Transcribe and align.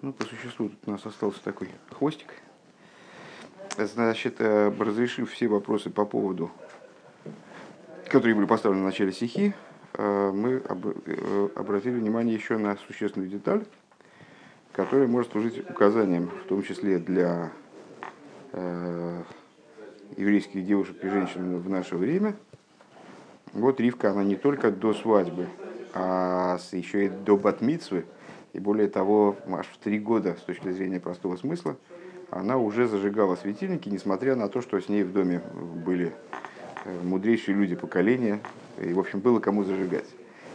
Ну, 0.00 0.12
по 0.12 0.24
существу 0.24 0.68
тут 0.68 0.78
у 0.86 0.92
нас 0.92 1.04
остался 1.04 1.42
такой 1.42 1.68
хвостик. 1.90 2.32
Значит, 3.76 4.36
э, 4.38 4.72
разрешив 4.78 5.32
все 5.32 5.48
вопросы 5.48 5.90
по 5.90 6.04
поводу, 6.04 6.52
которые 8.06 8.36
были 8.36 8.46
поставлены 8.46 8.82
в 8.82 8.86
начале 8.86 9.10
стихи, 9.10 9.54
э, 9.94 10.30
мы 10.32 10.62
э, 10.64 11.48
обратили 11.56 11.98
внимание 11.98 12.36
еще 12.36 12.58
на 12.58 12.76
существенную 12.76 13.28
деталь, 13.28 13.64
которая 14.70 15.08
может 15.08 15.32
служить 15.32 15.68
указанием, 15.68 16.30
в 16.44 16.48
том 16.48 16.62
числе 16.62 16.98
для 16.98 17.50
еврейских 20.16 20.64
девушек 20.64 20.96
и 21.02 21.08
женщин 21.08 21.58
в 21.58 21.68
наше 21.68 21.96
время. 21.96 22.36
Вот 23.52 23.78
Ривка, 23.78 24.12
она 24.12 24.24
не 24.24 24.36
только 24.36 24.70
до 24.70 24.94
свадьбы, 24.94 25.48
а 25.92 26.56
еще 26.72 27.06
и 27.06 27.08
до 27.08 27.36
батмицвы, 27.36 28.06
и 28.52 28.60
более 28.60 28.88
того, 28.88 29.36
аж 29.46 29.66
в 29.66 29.78
три 29.78 29.98
года, 29.98 30.36
с 30.38 30.42
точки 30.42 30.70
зрения 30.70 31.00
простого 31.00 31.36
смысла, 31.36 31.76
она 32.30 32.58
уже 32.58 32.86
зажигала 32.86 33.36
светильники, 33.36 33.88
несмотря 33.88 34.36
на 34.36 34.48
то, 34.48 34.60
что 34.60 34.80
с 34.80 34.88
ней 34.88 35.02
в 35.02 35.12
доме 35.12 35.42
были 35.84 36.12
э, 36.84 37.00
мудрейшие 37.02 37.56
люди 37.56 37.74
поколения, 37.74 38.40
и, 38.82 38.92
в 38.92 38.98
общем, 38.98 39.20
было 39.20 39.40
кому 39.40 39.64
зажигать. 39.64 40.08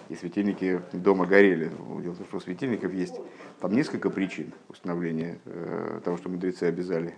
И 0.10 0.16
светильники 0.16 0.82
дома 0.92 1.26
горели. 1.26 1.72
Дело 2.02 2.14
в 2.14 2.18
том, 2.18 2.28
что 2.28 2.38
у 2.38 2.40
светильников 2.40 2.94
есть 2.94 3.16
там 3.60 3.74
несколько 3.74 4.10
причин 4.10 4.54
установления 4.70 5.40
э, 5.46 6.02
того, 6.04 6.18
что 6.18 6.30
мудрецы 6.30 6.64
обязали 6.64 7.16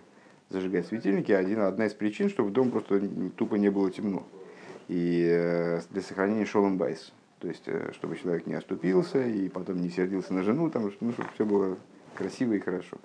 зажигать 0.50 0.88
светильники. 0.88 1.32
Один, 1.32 1.62
одна 1.62 1.88
из 1.88 1.94
причин, 1.94 2.30
что 2.30 2.44
в 2.44 2.52
дом 2.52 2.72
просто 2.72 3.02
тупо 3.36 3.56
не 3.56 3.70
было 3.70 3.92
темно. 3.92 4.26
И 4.88 5.28
э, 5.28 5.82
для 5.90 6.02
сохранения 6.02 6.46
шолом 6.46 6.78
байс. 6.78 7.12
То 7.46 7.50
есть, 7.50 7.64
э, 7.68 7.92
чтобы 7.94 8.18
человек 8.18 8.48
не 8.48 8.56
оступился 8.56 9.22
и 9.22 9.50
потом 9.50 9.80
не 9.80 9.92
сердился 9.92 10.34
на 10.34 10.42
жену, 10.42 10.68
там, 10.72 10.92
ну, 11.00 11.12
чтобы 11.12 11.30
все 11.36 11.46
было 11.46 11.78
красиво 12.16 12.54
и 12.54 12.60
хорошо. 12.60 12.98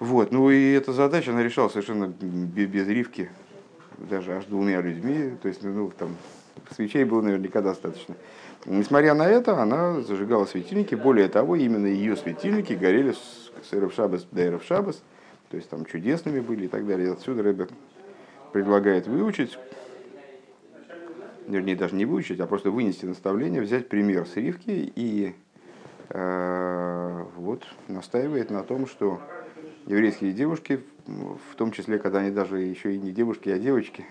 Вот, 0.00 0.32
ну 0.32 0.50
и 0.50 0.72
эта 0.72 0.92
задача, 0.92 1.30
она 1.30 1.44
решалась 1.44 1.74
совершенно 1.74 2.08
без, 2.08 2.88
ривки, 2.88 3.30
даже 3.98 4.32
аж 4.32 4.46
двумя 4.46 4.80
людьми, 4.80 5.36
то 5.40 5.46
есть, 5.46 5.62
ну, 5.62 5.92
там, 5.96 6.16
свечей 6.74 7.04
было 7.04 7.22
наверняка 7.22 7.60
достаточно. 7.60 8.16
Несмотря 8.66 9.14
на 9.14 9.28
это, 9.28 9.62
она 9.62 10.00
зажигала 10.00 10.46
светильники, 10.46 10.96
более 10.96 11.28
того, 11.28 11.54
именно 11.54 11.86
ее 11.86 12.16
светильники 12.16 12.72
горели 12.72 13.12
с 13.12 13.94
Шабас 13.94 14.26
до 14.32 14.44
Эров 14.44 14.66
то 14.66 14.92
есть 15.52 15.70
там 15.70 15.84
чудесными 15.84 16.40
были 16.40 16.64
и 16.64 16.68
так 16.68 16.84
далее. 16.84 17.12
Отсюда 17.12 17.44
Рэбе 17.44 17.68
предлагает 18.52 19.06
выучить 19.06 19.56
вернее, 21.48 21.76
даже 21.76 21.96
не 21.96 22.04
выучить, 22.04 22.38
а 22.40 22.46
просто 22.46 22.70
вынести 22.70 23.06
наставление, 23.06 23.62
взять 23.62 23.88
пример 23.88 24.26
с 24.26 24.36
Ривки 24.36 24.92
и 24.94 25.34
э, 26.10 27.24
вот 27.36 27.66
настаивает 27.88 28.50
на 28.50 28.62
том, 28.62 28.86
что 28.86 29.20
еврейские 29.86 30.32
девушки, 30.32 30.80
в 31.06 31.56
том 31.56 31.72
числе, 31.72 31.98
когда 31.98 32.20
они 32.20 32.30
даже 32.30 32.60
еще 32.60 32.94
и 32.94 32.98
не 32.98 33.12
девушки, 33.12 33.48
а 33.48 33.58
девочки, 33.58 34.04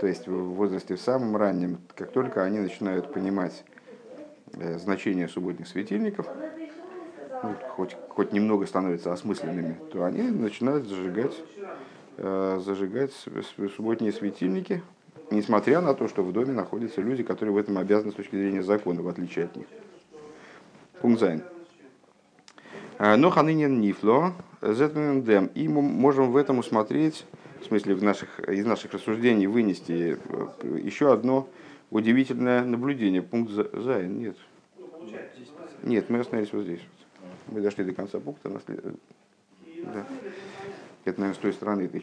то 0.00 0.06
есть 0.06 0.26
в 0.26 0.54
возрасте 0.54 0.96
в 0.96 1.00
самом 1.00 1.36
раннем, 1.36 1.78
как 1.94 2.10
только 2.10 2.42
они 2.42 2.58
начинают 2.58 3.12
понимать 3.12 3.64
э, 4.54 4.78
значение 4.78 5.28
субботних 5.28 5.68
светильников, 5.68 6.26
ну, 7.42 7.54
хоть, 7.68 7.96
хоть 8.08 8.32
немного 8.32 8.66
становятся 8.66 9.12
осмысленными, 9.12 9.78
то 9.92 10.04
они 10.04 10.22
начинают 10.22 10.88
зажигать, 10.88 11.40
э, 12.16 12.60
зажигать 12.64 13.12
субботние 13.76 14.12
светильники, 14.12 14.82
несмотря 15.30 15.80
на 15.80 15.94
то, 15.94 16.08
что 16.08 16.22
в 16.22 16.32
доме 16.32 16.52
находятся 16.52 17.00
люди, 17.00 17.22
которые 17.22 17.54
в 17.54 17.58
этом 17.58 17.78
обязаны 17.78 18.12
с 18.12 18.14
точки 18.14 18.36
зрения 18.36 18.62
закона, 18.62 19.02
в 19.02 19.08
отличие 19.08 19.46
от 19.46 19.56
них. 19.56 19.66
Пункт 21.00 21.20
Зайн. 21.20 21.42
«Э, 22.98 23.16
но 23.16 23.30
ханынин 23.30 23.80
нифло, 23.80 24.32
зетмендем. 24.60 25.46
И 25.54 25.68
мы 25.68 25.82
можем 25.82 26.32
в 26.32 26.36
этом 26.36 26.58
усмотреть, 26.58 27.24
в 27.60 27.66
смысле 27.66 27.94
в 27.94 28.02
наших, 28.02 28.40
из 28.40 28.66
наших 28.66 28.92
рассуждений 28.92 29.46
вынести 29.46 30.18
э, 30.28 30.78
еще 30.82 31.12
одно 31.12 31.48
удивительное 31.90 32.64
наблюдение. 32.64 33.22
Пункт 33.22 33.52
זיין. 33.52 34.18
Нет. 34.18 34.36
Нет, 35.82 36.10
мы 36.10 36.18
остановились 36.18 36.52
вот 36.52 36.64
здесь. 36.64 36.80
Мы 37.46 37.60
дошли 37.60 37.84
до 37.84 37.92
конца 37.92 38.18
пункта. 38.18 38.50
Да. 38.50 40.06
Это, 41.04 41.20
наверное, 41.20 41.34
с 41.34 41.38
той 41.38 41.52
стороны 41.52 41.88
ты 41.88 42.02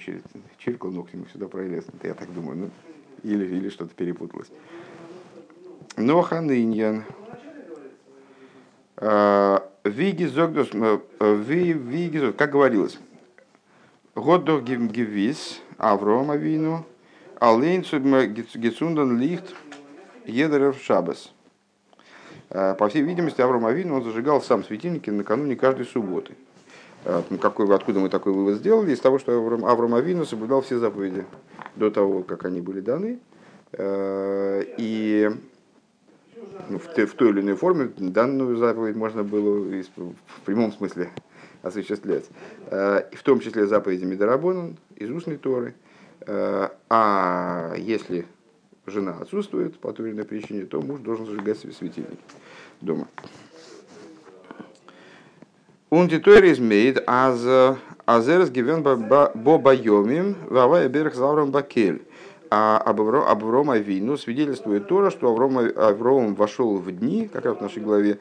чиркал 0.57 0.91
ногтем 0.91 1.27
сюда 1.27 1.47
пролез. 1.47 1.85
Я 2.01 2.13
так 2.13 2.33
думаю. 2.33 2.57
Ну, 2.57 2.69
или, 3.25 3.45
или 3.45 3.69
что-то 3.69 3.93
перепуталось. 3.93 4.49
Но 5.97 6.21
ханыньян. 6.21 7.03
А, 8.97 9.69
виги 9.83 10.25
зогдос, 10.25 10.69
виги 11.19 12.31
как 12.31 12.51
говорилось, 12.51 12.97
Годдох 14.15 14.63
гивис, 14.63 15.61
Авром 15.77 16.31
Авину, 16.31 16.85
Алейн 17.39 17.81
Гецундан 17.81 19.19
Лихт, 19.19 19.53
Едерев 20.25 20.81
Шабас. 20.81 21.33
А, 22.49 22.75
по 22.75 22.87
всей 22.87 23.01
видимости, 23.01 23.41
Авром 23.41 23.65
Авину 23.65 23.95
он 23.95 24.03
зажигал 24.03 24.41
сам 24.41 24.63
светильники 24.63 25.09
накануне 25.09 25.55
каждой 25.57 25.85
субботы. 25.85 26.35
А, 27.03 27.23
какой, 27.41 27.73
откуда 27.75 27.99
мы 27.99 28.09
такой 28.09 28.31
вывод 28.31 28.55
сделали? 28.59 28.93
Из 28.93 28.99
того, 29.01 29.19
что 29.19 29.37
Авром, 29.37 29.65
Авром 29.65 29.93
Авину 29.95 30.25
соблюдал 30.25 30.61
все 30.61 30.79
заповеди 30.79 31.25
до 31.75 31.91
того, 31.91 32.23
как 32.23 32.45
они 32.45 32.61
были 32.61 32.79
даны. 32.79 33.19
Э, 33.73 34.63
и 34.77 35.29
ну, 36.69 36.79
в, 36.79 36.87
той 36.87 37.29
или 37.29 37.41
иной 37.41 37.55
форме 37.55 37.91
данную 37.97 38.57
заповедь 38.57 38.95
можно 38.95 39.23
было 39.23 39.59
в 39.59 40.41
прямом 40.45 40.71
смысле 40.71 41.09
осуществлять. 41.61 42.25
Э, 42.67 43.03
в 43.13 43.23
том 43.23 43.39
числе 43.39 43.67
заповеди 43.67 44.05
Медорабонан 44.05 44.77
из 44.95 45.09
устной 45.09 45.37
Торы. 45.37 45.75
Э, 46.21 46.69
а 46.89 47.73
если 47.77 48.25
жена 48.85 49.17
отсутствует 49.19 49.77
по 49.79 49.93
той 49.93 50.09
или 50.09 50.15
иной 50.15 50.25
причине, 50.25 50.65
то 50.65 50.81
муж 50.81 50.99
должен 51.01 51.25
зажигать 51.25 51.57
светильник 51.57 52.19
дома. 52.81 53.07
Und 55.89 56.11
die 56.11 56.19
Teure 56.19 56.47
ist 56.47 56.59
gewinnt 58.07 58.83
bei 58.83 59.57
Bayomim, 59.57 60.35
вавай 60.49 60.87
берег 60.87 61.15
зауром 61.15 61.51
бакель. 61.51 62.01
А 62.51 62.77
об 62.77 63.01
Авром 63.01 63.71
Авину 63.71 64.17
свидетельствует 64.17 64.87
то, 64.87 65.09
что 65.09 65.31
Авром, 65.31 65.57
Авром 65.75 66.35
вошел 66.35 66.77
в 66.77 66.91
дни, 66.91 67.27
как 67.27 67.45
раз 67.45 67.57
в 67.57 67.61
нашей 67.61 67.81
главе, 67.81 68.19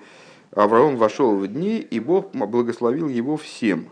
Авраам 0.55 0.97
вошел 0.97 1.37
в 1.37 1.47
дни, 1.49 1.79
и 1.79 2.01
Бог 2.01 2.31
благословил 2.33 3.09
его 3.09 3.37
всем. 3.37 3.89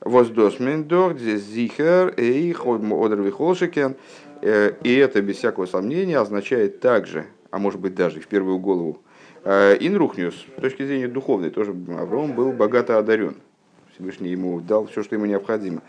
Воздосмендор, 0.00 1.16
зихер, 1.16 2.08
и 2.08 2.50
одервихолшикен. 2.52 3.96
Э, 4.42 4.72
и 4.82 4.94
это, 4.96 5.20
без 5.22 5.36
всякого 5.36 5.66
сомнения, 5.66 6.18
означает 6.18 6.80
также, 6.80 7.26
а 7.50 7.58
может 7.58 7.80
быть 7.80 7.94
даже 7.94 8.20
в 8.20 8.26
первую 8.26 8.58
голову, 8.58 9.02
э, 9.44 9.76
инрухниус, 9.78 10.46
с 10.56 10.60
точки 10.60 10.84
зрения 10.84 11.08
духовной, 11.08 11.50
тоже 11.50 11.70
Авраам 11.70 12.34
был 12.34 12.52
богато 12.52 12.98
одарен. 12.98 13.36
Всевышний 14.00 14.30
ему 14.30 14.60
дал 14.60 14.86
все, 14.86 15.02
что 15.02 15.14
ему 15.14 15.26
необходимо. 15.26 15.82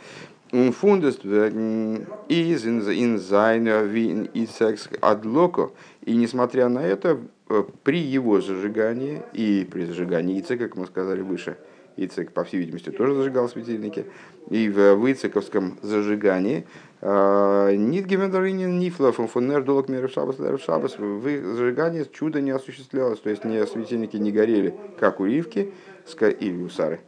Фундест 0.52 1.24
из 1.24 2.68
инзайна 2.68 3.84
вин 3.84 4.30
и 4.34 4.46
секс 4.46 4.90
адлоко. 5.00 5.72
И 6.04 6.14
несмотря 6.14 6.68
на 6.68 6.80
это, 6.80 7.20
э, 7.50 7.64
при 7.84 8.00
его 8.00 8.42
зажигании 8.42 9.22
и 9.32 9.66
при 9.72 9.86
зажигании 9.86 10.42
Ицек, 10.42 10.60
как 10.60 10.76
мы 10.76 10.88
сказали 10.88 11.22
выше, 11.22 11.56
Ицек, 11.96 12.34
по 12.34 12.44
всей 12.44 12.58
видимости, 12.58 12.90
тоже 12.90 13.16
зажигал 13.16 13.48
светильники, 13.48 14.06
и 14.50 14.68
в 14.68 15.10
Ицековском 15.10 15.78
зажигании 15.82 16.66
э, 17.00 17.76
Нит 17.76 18.06
гемендоринин 18.06 18.78
нифла 18.78 19.14
фонфонер 19.14 19.64
долг 19.64 19.88
шабас 20.14 20.36
шабас 20.62 20.98
в 20.98 21.56
зажигании 21.56 22.06
чудо 22.12 22.42
не 22.42 22.52
осуществлялось, 22.52 23.20
то 23.20 23.30
есть 23.30 23.46
не 23.46 23.66
светильники 23.66 24.18
не 24.18 24.34
горели, 24.34 24.76
как 25.00 25.22
у 25.22 25.26
Ривки 25.26 25.72
или 26.20 26.64
у 26.64 26.70
Сары, 26.70 27.00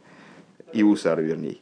и 0.74 0.82
у 0.82 0.96
Сары, 0.96 1.24
вернее 1.24 1.58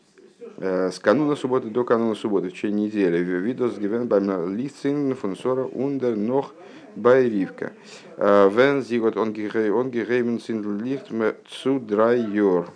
Э, 0.65 0.91
с 0.93 1.01
кануна 1.01 1.35
субботы 1.35 1.71
до 1.71 1.83
кануна 1.83 2.15
субботы 2.15 2.49
в 2.49 2.53
течение 2.53 2.87
недели. 2.87 3.19
Видос 3.19 3.79
гивен 3.79 4.07
баймна 4.07 4.47
лицин 4.47 5.15
фунсора 5.17 5.65
ундер 5.65 6.17
нох 6.17 6.55
байривка. 6.95 7.73
Э, 8.17 8.49
вен 8.49 8.83
зигот 8.83 9.17
он 9.17 9.33
гигеймен 9.33 10.39
син 10.41 10.79
лихт 10.81 11.09
цу 11.49 11.81
драйор. 11.81 12.71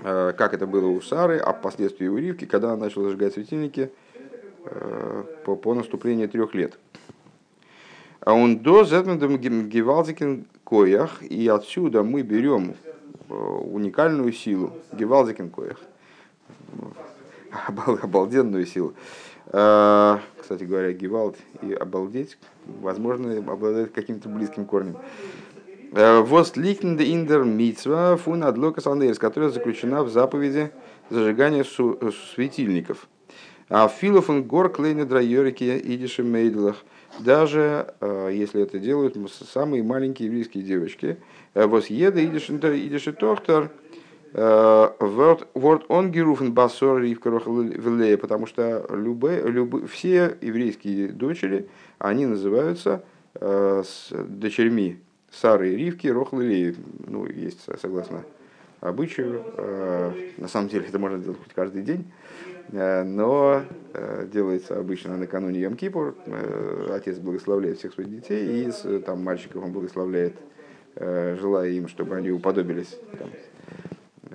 Э, 0.00 0.34
как 0.36 0.52
это 0.52 0.66
было 0.66 0.86
у 0.88 1.00
Сары, 1.00 1.38
а 1.38 1.54
впоследствии 1.54 2.06
у 2.06 2.18
Ривки, 2.18 2.44
когда 2.44 2.72
она 2.72 2.84
начала 2.84 3.04
зажигать 3.04 3.32
светильники 3.32 3.90
по, 5.44 5.56
по 5.56 5.74
наступлению 5.74 6.28
трех 6.28 6.54
лет. 6.54 6.78
А 8.20 8.34
он 8.34 8.58
до 8.58 8.84
зетмендом 8.84 9.38
гевалзикин 9.38 10.46
коях, 10.64 11.22
и 11.22 11.48
отсюда 11.48 12.02
мы 12.02 12.22
берем 12.22 12.74
уникальную 13.28 14.32
силу 14.32 14.72
гевалзикин 14.92 15.50
коях– 15.50 15.80
обалденную 18.02 18.66
силу. 18.66 18.94
А, 19.48 20.20
кстати 20.40 20.64
говоря, 20.64 20.92
гевалд 20.92 21.36
и 21.62 21.72
обалдеть, 21.72 22.38
возможно, 22.66 23.36
обладают 23.38 23.92
каким-то 23.92 24.28
близким 24.28 24.64
корнем. 24.64 24.96
Вост 25.92 26.56
ликнде 26.56 27.04
индер 27.04 27.44
митцва 27.44 28.16
фун 28.16 28.42
адлокас 28.42 28.86
андерс, 28.86 29.18
которая 29.18 29.50
заключена 29.50 30.02
в 30.02 30.10
заповеди 30.10 30.72
зажигания 31.10 31.64
светильников. 32.34 33.06
А 33.68 33.86
филофон 33.88 34.42
гор 34.42 34.70
клейна 34.70 35.06
драйорики 35.06 35.80
идиши 35.84 36.22
мейдлах. 36.24 36.76
Даже 37.20 37.94
если 38.02 38.62
это 38.62 38.78
делают 38.78 39.16
самые 39.52 39.82
маленькие 39.82 40.26
еврейские 40.26 40.64
девочки. 40.64 41.18
Вос 41.54 41.86
еда 41.86 42.24
идиши 42.24 43.12
тохтар– 43.12 43.70
Ворд 44.34 45.84
он 45.88 46.10
геруфен 46.10 46.52
басор 46.52 47.00
ривкарохлея, 47.00 48.16
потому 48.16 48.46
что 48.46 48.84
любые, 48.90 49.42
любые, 49.42 49.86
все 49.86 50.36
еврейские 50.40 51.12
дочери, 51.12 51.68
они 52.00 52.26
называются 52.26 53.04
э, 53.34 53.84
с 53.86 54.10
дочерьми 54.10 54.98
Сары 55.30 55.72
и 55.72 55.76
Ривки 55.76 56.08
Рохлелеи. 56.08 56.74
Ну, 57.06 57.26
есть, 57.26 57.60
согласно 57.80 58.24
обычаю. 58.80 59.44
Э, 59.56 60.12
на 60.38 60.48
самом 60.48 60.68
деле 60.68 60.86
это 60.88 60.98
можно 60.98 61.18
делать 61.18 61.38
хоть 61.38 61.52
каждый 61.54 61.82
день. 61.82 62.10
Э, 62.72 63.02
но 63.04 63.62
делается 64.32 64.78
обычно 64.78 65.16
накануне 65.16 65.62
Йом-Кипур. 65.62 66.92
Отец 66.92 67.18
благословляет 67.18 67.78
всех 67.78 67.94
своих 67.94 68.10
детей, 68.10 68.68
и 68.68 68.98
там 69.00 69.22
мальчиков 69.22 69.62
он 69.62 69.72
благословляет, 69.72 70.34
желая 70.96 71.70
им, 71.70 71.86
чтобы 71.86 72.16
они 72.16 72.30
уподобились 72.30 72.98
там, 73.18 73.30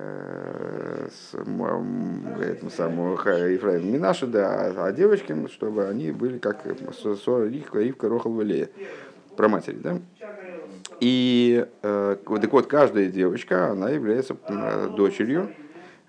Э, 0.01 1.09
с 1.11 1.33
этим 1.33 2.69
самым 2.71 3.13
Ефраим 3.15 3.91
Минаша, 3.91 4.27
да, 4.27 4.85
а 4.85 4.91
девочкам, 4.93 5.49
чтобы 5.49 5.87
они 5.87 6.11
были 6.11 6.37
как 6.37 6.63
Сора 6.93 7.47
Ривка, 7.47 7.79
Ривка 7.79 8.07
Рохал 8.07 8.31
Валея, 8.31 8.69
про 9.35 9.49
матери, 9.49 9.75
да? 9.75 9.99
И 11.01 11.65
э, 11.81 12.17
так 12.25 12.53
вот, 12.53 12.67
каждая 12.67 13.07
девочка, 13.07 13.71
она 13.71 13.89
является 13.89 14.37
дочерью 14.95 15.49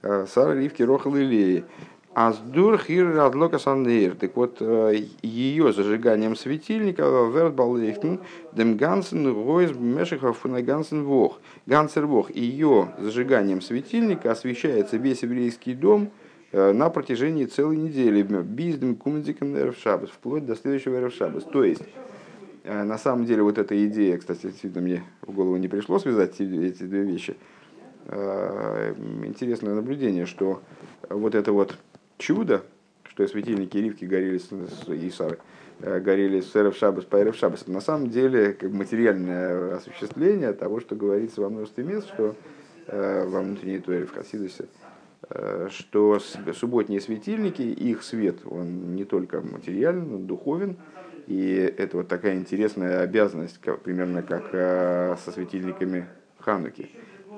э, 0.03 0.27
Сары 0.29 0.63
Ривки 0.63 0.83
Рохал 0.83 1.17
Илеи. 1.17 1.65
Аздур 2.13 2.77
хир 2.79 3.15
радлока 3.15 3.61
сандейр. 3.61 4.17
Так 4.17 4.35
вот, 4.35 4.57
э, 4.59 5.05
ее 5.23 5.73
зажиганием 5.73 6.35
светильника 6.35 7.03
вербалейхтен 7.03 8.19
дем 8.53 8.77
гансен 8.77 9.29
ройс 9.29 9.71
мешихов 9.77 10.39
фунагансен 10.39 11.05
вох. 11.05 11.41
Гансер 11.67 12.07
вох. 12.07 12.33
Ее 12.33 12.93
зажиганием 12.99 13.61
светильника 13.61 14.33
освещается 14.33 14.97
весь 14.97 15.23
еврейский 15.23 15.75
дом 15.75 16.11
э, 16.51 16.73
на 16.73 16.91
протяжении 16.91 17.45
целой 17.45 17.77
недели. 17.77 18.23
Биздем 18.23 18.97
кумдикен 18.97 19.57
эрфшабас. 19.57 20.11
Вплоть 20.11 20.45
до 20.45 20.57
следующего 20.57 20.97
эрфшабас. 20.97 21.45
То 21.45 21.63
есть, 21.63 21.85
э, 22.65 22.83
на 22.83 22.99
самом 22.99 23.25
деле, 23.25 23.45
вот 23.45 23.57
эта 23.57 23.87
идея, 23.87 24.19
кстати, 24.19 24.49
действительно 24.49 24.83
мне 24.83 25.05
в 25.23 25.31
голову 25.31 25.57
не 25.59 25.69
пришло 25.69 26.01
связать 26.01 26.41
эти 26.41 26.83
две 26.83 27.03
вещи. 27.03 27.37
Интересное 28.09 29.75
наблюдение, 29.75 30.27
что 30.27 30.63
вот 31.09 31.37
это 31.37 31.53
вот 31.53 31.77
чудо, 32.21 32.63
что 33.05 33.27
светильники 33.27 33.77
Ривки 33.77 34.05
горели 34.05 34.39
с, 34.39 34.53
и 34.89 35.11
Сары, 35.11 35.39
э, 35.81 35.99
горели 35.99 36.41
с 36.41 36.55
Эрев 36.55 36.77
Шабас 36.77 37.05
по 37.05 37.21
Эрев 37.21 37.37
Шабас. 37.37 37.67
На 37.67 37.81
самом 37.81 38.11
деле 38.11 38.53
как 38.53 38.71
материальное 38.71 39.77
осуществление 39.77 40.53
того, 40.53 40.79
что 40.81 40.95
говорится 40.95 41.41
во 41.41 41.49
множестве 41.49 41.83
мест, 41.83 42.07
что 42.09 42.37
э, 42.87 43.25
во 43.27 43.41
внутренней 43.41 43.81
Торе 43.81 44.05
в 44.05 44.13
Хасидусе, 44.13 44.67
э, 45.31 45.69
что 45.71 46.21
субботние 46.55 47.01
светильники, 47.01 47.63
их 47.63 48.03
свет, 48.05 48.39
он 48.45 48.95
не 48.95 49.05
только 49.05 49.41
материален, 49.41 50.15
он 50.15 50.27
духовен, 50.27 50.77
и 51.27 51.75
это 51.77 51.97
вот 51.97 52.09
такая 52.09 52.37
интересная 52.37 53.01
обязанность, 53.01 53.59
как, 53.59 53.81
примерно 53.81 54.23
как 54.23 54.51
со 54.51 55.31
светильниками 55.33 56.07
Хануки. 56.39 56.91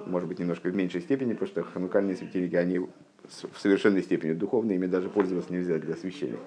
Может 0.06 0.28
быть, 0.28 0.38
немножко 0.38 0.68
в 0.68 0.74
меньшей 0.74 1.00
степени, 1.00 1.34
потому 1.34 1.48
что 1.48 1.62
ханукальные 1.62 2.16
светильники, 2.16 2.56
они 2.56 2.80
в 3.28 3.60
совершенной 3.60 4.02
степени 4.02 4.32
духовные, 4.32 4.76
ими 4.76 4.86
даже 4.86 5.08
пользоваться 5.08 5.52
нельзя 5.52 5.78
для 5.78 5.94
освещения. 5.94 6.38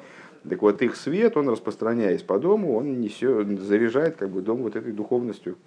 Так 0.48 0.62
вот, 0.62 0.81
их 0.81 0.95
свет, 0.95 1.38
он 1.38 1.50
распространяясь 1.50 2.22
по 2.22 2.38
дому, 2.38 2.75
он 2.75 3.01
несет, 3.01 3.60
заряжает 3.62 4.16
как 4.18 4.30
бы 4.30 4.42
дом 4.42 4.62
вот 4.62 4.75
этой 4.75 4.92
духовностью, 4.92 5.57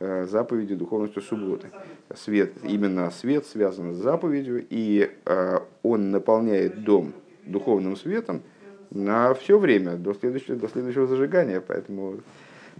э, 0.00 0.26
заповедью, 0.26 0.76
духовностью 0.76 1.22
субботы. 1.22 1.70
Свет, 2.14 2.52
именно 2.64 3.10
свет 3.10 3.46
связан 3.46 3.94
с 3.94 3.98
заповедью, 3.98 4.66
и 4.68 5.10
э, 5.24 5.58
он 5.82 6.10
наполняет 6.10 6.82
дом 6.82 7.12
духовным 7.46 7.96
светом 7.96 8.42
на 8.90 9.34
все 9.34 9.58
время, 9.58 9.96
до 9.96 10.14
следующего, 10.14 10.56
до 10.56 10.68
следующего 10.68 11.06
зажигания. 11.06 11.60
Поэтому 11.60 12.16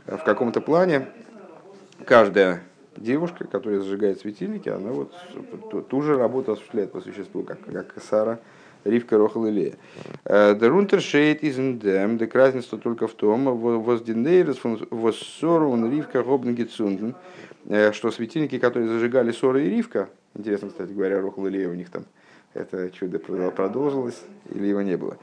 э, 0.07 0.17
в 0.17 0.25
каком-то 0.25 0.61
плане 0.61 1.07
каждая 2.05 2.63
девушка, 2.97 3.47
которая 3.47 3.81
зажигает 3.81 4.21
светильники, 4.21 4.69
она 4.69 4.91
вот 4.91 5.13
ту, 5.71 5.83
ту 5.83 6.03
же 6.03 6.17
работу 6.17 6.53
осуществляет 6.53 6.93
по 6.93 7.01
существу, 7.01 7.43
как, 7.43 7.61
как 7.61 7.95
Сара 8.03 8.41
Ривка 8.85 9.17
Рохал 9.17 9.49
Илея. 9.49 9.77
Дерунтер 10.25 11.01
шейт 11.01 11.43
из 11.43 11.57
дем, 11.57 12.19
дек 12.19 12.35
разница 12.35 12.77
только 12.77 13.07
в 13.07 13.15
том, 13.15 13.45
воздинейрес 13.57 14.59
воссору 14.91 15.71
он 15.71 15.91
Ривка 15.91 16.23
Гобнагицунден, 16.23 17.15
э, 17.67 17.93
что 17.93 18.11
светильники, 18.11 18.59
которые 18.59 18.89
зажигали 18.89 19.33
Сора 19.33 19.63
и 19.63 19.71
Ривка, 19.71 20.09
интересно, 20.35 20.69
кстати 20.69 20.93
говоря, 20.93 21.21
Рохал 21.21 21.49
Илея 21.49 21.71
у 21.71 21.75
них 21.75 21.91
там 21.91 22.05
это 22.55 22.91
чудо 22.91 23.19
продолжилось 23.19 24.23
или 24.55 24.67
его 24.67 24.83
не 24.83 24.97
было. 24.97 25.19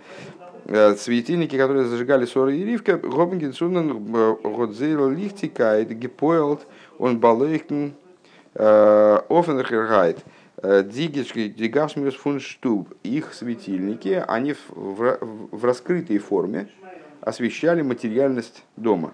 Э, 0.65 0.95
светильники, 0.95 1.57
которые 1.57 1.85
зажигали 1.85 2.25
Сора 2.25 2.53
и 2.53 2.63
Ривка, 2.63 2.97
Гобнагицунден 2.97 4.37
Годзейла 4.43 5.09
Лихтикайт 5.09 5.89
Гепойлд, 5.91 6.61
он 7.01 7.19
балейхтен 7.19 7.93
офенрхергайт. 8.53 10.23
Дигашмиус 10.63 12.15
фун 12.15 12.39
штуб. 12.39 12.93
Их 13.01 13.33
светильники, 13.33 14.23
они 14.27 14.53
в, 14.69 15.17
раскрытой 15.63 16.19
форме 16.19 16.67
освещали 17.21 17.81
материальность 17.81 18.63
дома. 18.77 19.13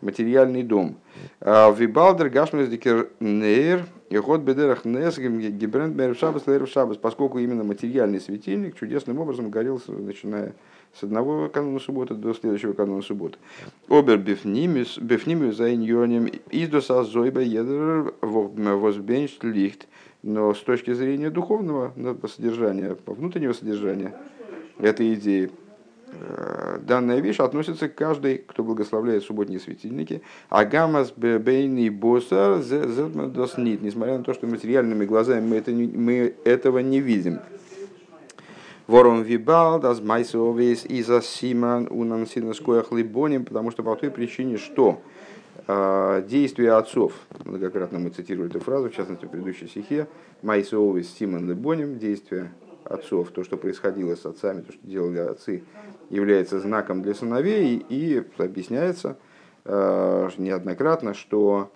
Материальный 0.00 0.62
дом. 0.62 0.96
Вибалдер 1.40 2.28
гашмиус 2.28 2.68
дикер 2.68 3.10
и 3.20 4.16
ход 4.18 4.42
бедерах 4.42 4.84
нес 4.84 5.18
гибренд 5.18 5.96
мэр 5.96 6.16
шабас 6.16 6.44
шабас, 6.70 6.96
поскольку 6.96 7.40
именно 7.40 7.64
материальный 7.64 8.20
светильник 8.20 8.78
чудесным 8.78 9.18
образом 9.18 9.50
горел, 9.50 9.82
начиная 9.88 10.54
с 10.98 11.02
одного 11.02 11.48
кануна 11.48 11.78
субботы 11.78 12.14
до 12.14 12.32
следующего 12.34 12.72
кануна 12.72 13.02
субботы. 13.02 13.38
Обер 13.88 14.18
бифнимиус 14.18 15.56
за 15.56 15.74
иньонем 15.74 16.30
издоса 16.50 17.04
зойба 17.04 17.40
едер 17.40 18.14
возбенч 18.22 19.38
лихт. 19.42 19.86
Но 20.22 20.54
с 20.54 20.60
точки 20.60 20.92
зрения 20.92 21.30
духовного 21.30 21.92
содержания, 22.34 22.96
внутреннего 23.06 23.52
содержания 23.52 24.12
этой 24.78 25.14
идеи, 25.14 25.50
э, 26.08 26.78
данная 26.82 27.20
вещь 27.20 27.38
относится 27.38 27.88
к 27.88 27.94
каждой, 27.94 28.38
кто 28.38 28.64
благословляет 28.64 29.22
субботние 29.22 29.60
светильники. 29.60 30.22
Агамас 30.48 31.12
бейни 31.12 31.90
босар 31.90 32.58
доснит. 32.58 33.82
Несмотря 33.82 34.18
на 34.18 34.24
то, 34.24 34.34
что 34.34 34.46
материальными 34.46 35.04
глазами 35.04 35.46
мы, 35.46 35.56
это 35.56 35.70
не, 35.70 35.86
мы 35.86 36.34
этого 36.44 36.78
не 36.78 37.00
видим. 37.00 37.38
Ворон 38.86 39.22
вибал, 39.22 39.80
дас 39.80 40.00
майсовис 40.00 40.84
и 40.84 41.02
за 41.02 41.20
симан 41.20 41.88
унан 41.90 42.24
синоскоях 42.24 42.92
либоним, 42.92 43.44
потому 43.44 43.72
что 43.72 43.82
по 43.82 43.96
той 43.96 44.10
причине, 44.10 44.58
что 44.58 45.00
э, 45.66 46.22
действия 46.28 46.72
отцов, 46.74 47.12
многократно 47.44 47.98
мы 47.98 48.10
цитировали 48.10 48.48
эту 48.48 48.60
фразу, 48.60 48.88
в 48.88 48.94
частности 48.94 49.24
в 49.24 49.28
предыдущей 49.28 49.66
стихе, 49.66 50.06
майсовис 50.42 51.12
симан 51.12 51.48
либоним, 51.48 51.98
действия 51.98 52.52
отцов, 52.84 53.30
то, 53.32 53.42
что 53.42 53.56
происходило 53.56 54.14
с 54.14 54.24
отцами, 54.24 54.60
то, 54.60 54.72
что 54.72 54.86
делали 54.86 55.18
отцы, 55.18 55.64
является 56.08 56.60
знаком 56.60 57.02
для 57.02 57.14
сыновей, 57.14 57.84
и 57.88 58.24
объясняется 58.38 59.16
э, 59.64 60.28
неоднократно, 60.38 61.12
что 61.12 61.72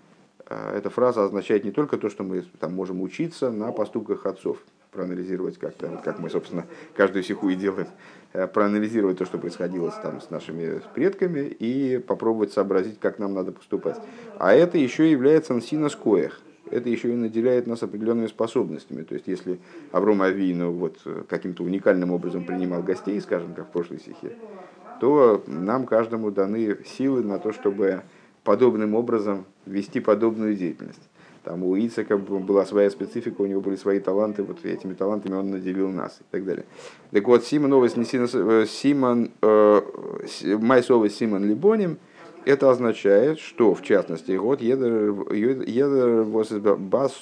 э, 0.47 0.77
эта 0.77 0.91
фраза 0.91 1.25
означает 1.25 1.65
не 1.65 1.73
только 1.73 1.97
то, 1.97 2.09
что 2.09 2.23
мы 2.23 2.45
там 2.61 2.73
можем 2.73 3.01
учиться 3.01 3.51
на 3.51 3.73
поступках 3.73 4.27
отцов, 4.27 4.59
проанализировать 4.91 5.59
как-то, 5.59 5.89
вот 5.89 6.03
как 6.03 6.19
мы, 6.19 6.31
собственно, 6.31 6.67
каждую 6.95 7.23
сиху 7.23 7.49
и 7.49 7.55
делаем, 7.55 7.89
э, 8.33 8.47
проанализировать 8.47 9.19
то, 9.19 9.25
что 9.25 9.39
происходило 9.39 9.91
там, 10.03 10.21
с 10.21 10.31
нашими 10.31 10.83
предками 10.95 11.41
и 11.41 11.99
попробовать 11.99 12.53
сообразить, 12.53 12.99
как 13.01 13.19
нам 13.19 13.35
надо 13.35 13.53
поступать. 13.53 14.01
А 14.39 14.53
это 14.53 14.79
еще 14.79 15.11
является 15.11 15.55
ансинос 15.55 15.95
коях. 15.97 16.41
Это 16.71 16.89
еще 16.89 17.13
и 17.13 17.17
наделяет 17.17 17.67
нас 17.67 17.83
определенными 17.83 18.29
способностями. 18.29 19.03
То 19.03 19.15
есть, 19.15 19.27
если 19.27 19.59
Авром 19.91 20.23
Авину 20.23 20.71
вот 20.71 20.99
каким-то 21.29 21.65
уникальным 21.65 22.13
образом 22.13 22.45
принимал 22.45 22.83
гостей, 22.83 23.21
скажем, 23.21 23.55
как 23.55 23.69
в 23.69 23.73
прошлой 23.73 23.99
стихе, 23.99 24.37
то 25.01 25.43
нам 25.47 25.87
каждому 25.87 26.31
даны 26.31 26.79
силы 26.85 27.25
на 27.25 27.39
то, 27.39 27.53
чтобы 27.53 28.03
подобным 28.45 28.95
образом 28.95 29.47
вести 29.67 29.99
подобную 29.99 30.55
деятельность. 30.55 31.03
Там 31.43 31.63
у 31.65 31.75
Ицека 31.75 32.19
была 32.19 32.67
своя 32.67 32.91
специфика, 32.91 33.41
у 33.41 33.47
него 33.47 33.63
были 33.63 33.77
свои 33.77 33.99
таланты, 33.99 34.43
вот 34.43 34.65
этими 34.65 34.93
талантами 34.93 35.35
он 35.35 35.51
наделил 35.51 35.91
нас 35.91 36.19
и 36.21 36.25
так 36.31 36.45
далее. 36.45 36.67
Так 37.13 37.27
вот, 37.27 37.45
Симон 37.45 37.73
Овес, 37.73 37.95
Симон, 38.71 39.31
э, 39.41 39.81
Майсовый 40.59 41.09
Симон 41.09 41.47
Либоним, 41.49 41.99
это 42.45 42.71
означает, 42.71 43.39
что, 43.39 43.75
в 43.75 43.83
частности, 43.83 44.33
вот 44.33 44.61
едер 44.61 46.25
бас 46.25 46.51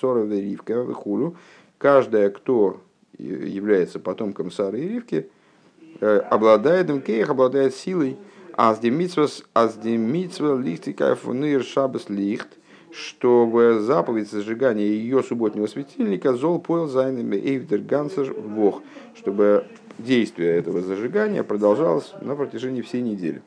ривка 0.02 0.94
хулю, 0.94 1.36
каждая, 1.78 2.30
кто 2.30 2.80
является 3.18 3.98
потомком 3.98 4.50
Сары 4.50 4.80
и 4.80 4.88
Ривки, 4.88 5.28
э, 6.00 6.18
обладает 6.18 6.88
мкеях, 6.88 7.30
обладает 7.30 7.74
силой, 7.74 8.16
аздемитсвас, 8.56 9.44
аздемитсва 9.54 10.60
лихтика 10.60 11.14
фунир 11.14 11.64
шабас 11.64 12.08
лихт, 12.08 12.57
чтобы 12.98 13.78
заповедь 13.80 14.30
зажигания 14.30 14.84
ее 14.84 15.22
субботнего 15.22 15.66
светильника 15.66 16.32
зол 16.34 16.58
поел 16.58 16.88
зайнами 16.88 17.36
эйвдер 17.36 17.78
гансер 17.78 18.32
вох, 18.32 18.82
чтобы 19.14 19.66
действие 19.98 20.56
этого 20.56 20.80
зажигания 20.80 21.44
продолжалось 21.44 22.12
на 22.20 22.34
протяжении 22.34 22.82
всей 22.82 23.02
недели. 23.02 23.40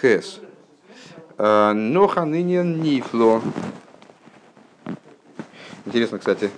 Хес. 0.00 0.40
Э, 1.36 1.72
Ноха 1.72 2.24
ныне 2.24 2.62
нифло. 2.62 3.42
Интересно, 5.84 6.18
кстати, 6.18 6.50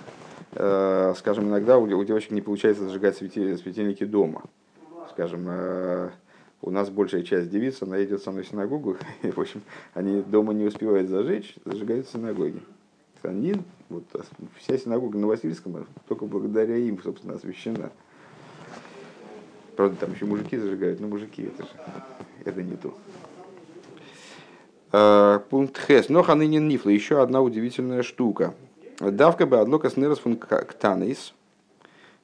э, 0.52 1.14
скажем, 1.16 1.48
иногда 1.48 1.78
у 1.78 2.04
девочек 2.04 2.32
не 2.32 2.42
получается 2.42 2.84
зажигать 2.84 3.16
светильники 3.16 4.04
дома. 4.04 4.42
Скажем, 5.12 5.46
э, 5.48 6.10
у 6.62 6.70
нас 6.70 6.90
большая 6.90 7.22
часть 7.22 7.50
девиц, 7.50 7.82
она 7.82 8.02
идет 8.02 8.22
со 8.22 8.30
мной 8.30 8.42
в 8.42 8.48
синагогу, 8.48 8.96
и, 9.22 9.30
в 9.30 9.38
общем, 9.38 9.62
они 9.94 10.22
дома 10.22 10.52
не 10.52 10.64
успевают 10.64 11.08
зажечь, 11.08 11.54
зажигают 11.64 12.06
в 12.06 12.12
синагоге. 12.12 12.60
Они, 13.22 13.56
вот, 13.88 14.04
вся 14.58 14.78
синагога 14.78 15.18
на 15.18 15.26
Васильском 15.26 15.86
только 16.06 16.24
благодаря 16.24 16.76
им, 16.76 17.02
собственно, 17.02 17.34
освящена. 17.34 17.90
Правда, 19.76 19.96
там 19.96 20.12
еще 20.12 20.24
мужики 20.24 20.56
зажигают, 20.56 21.00
но 21.00 21.08
мужики 21.08 21.42
это 21.42 21.64
же, 21.64 21.70
это 22.44 22.62
не 22.62 22.76
то. 22.76 22.94
Э, 24.92 25.40
пункт 25.50 25.78
Хес. 25.86 26.08
Но 26.08 26.22
ханынин 26.22 26.66
нифла. 26.66 26.90
Еще 26.90 27.20
одна 27.22 27.42
удивительная 27.42 28.02
штука. 28.02 28.54
Давка 29.00 29.46
бы 29.46 29.58
адлока 29.58 29.90
снерос 29.90 30.20
фун 30.20 30.36
ктанис. 30.36 31.34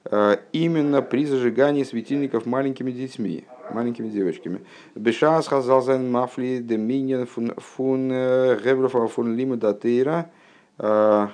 Э, 0.04 0.38
именно 0.52 1.02
при 1.02 1.26
зажигании 1.26 1.84
светильников 1.84 2.46
маленькими 2.46 2.90
детьми, 2.90 3.44
маленькими 3.70 4.08
девочками. 4.08 4.60
Бешас 4.94 5.46
хазалзен 5.46 6.10
мафли 6.10 6.58
деминен 6.58 7.26
фун 7.26 8.10
э, 8.12 8.58
геврофа 8.64 9.06
фун 9.08 9.36
лима 9.36 9.56
датейра. 9.56 10.30
А 10.76 11.30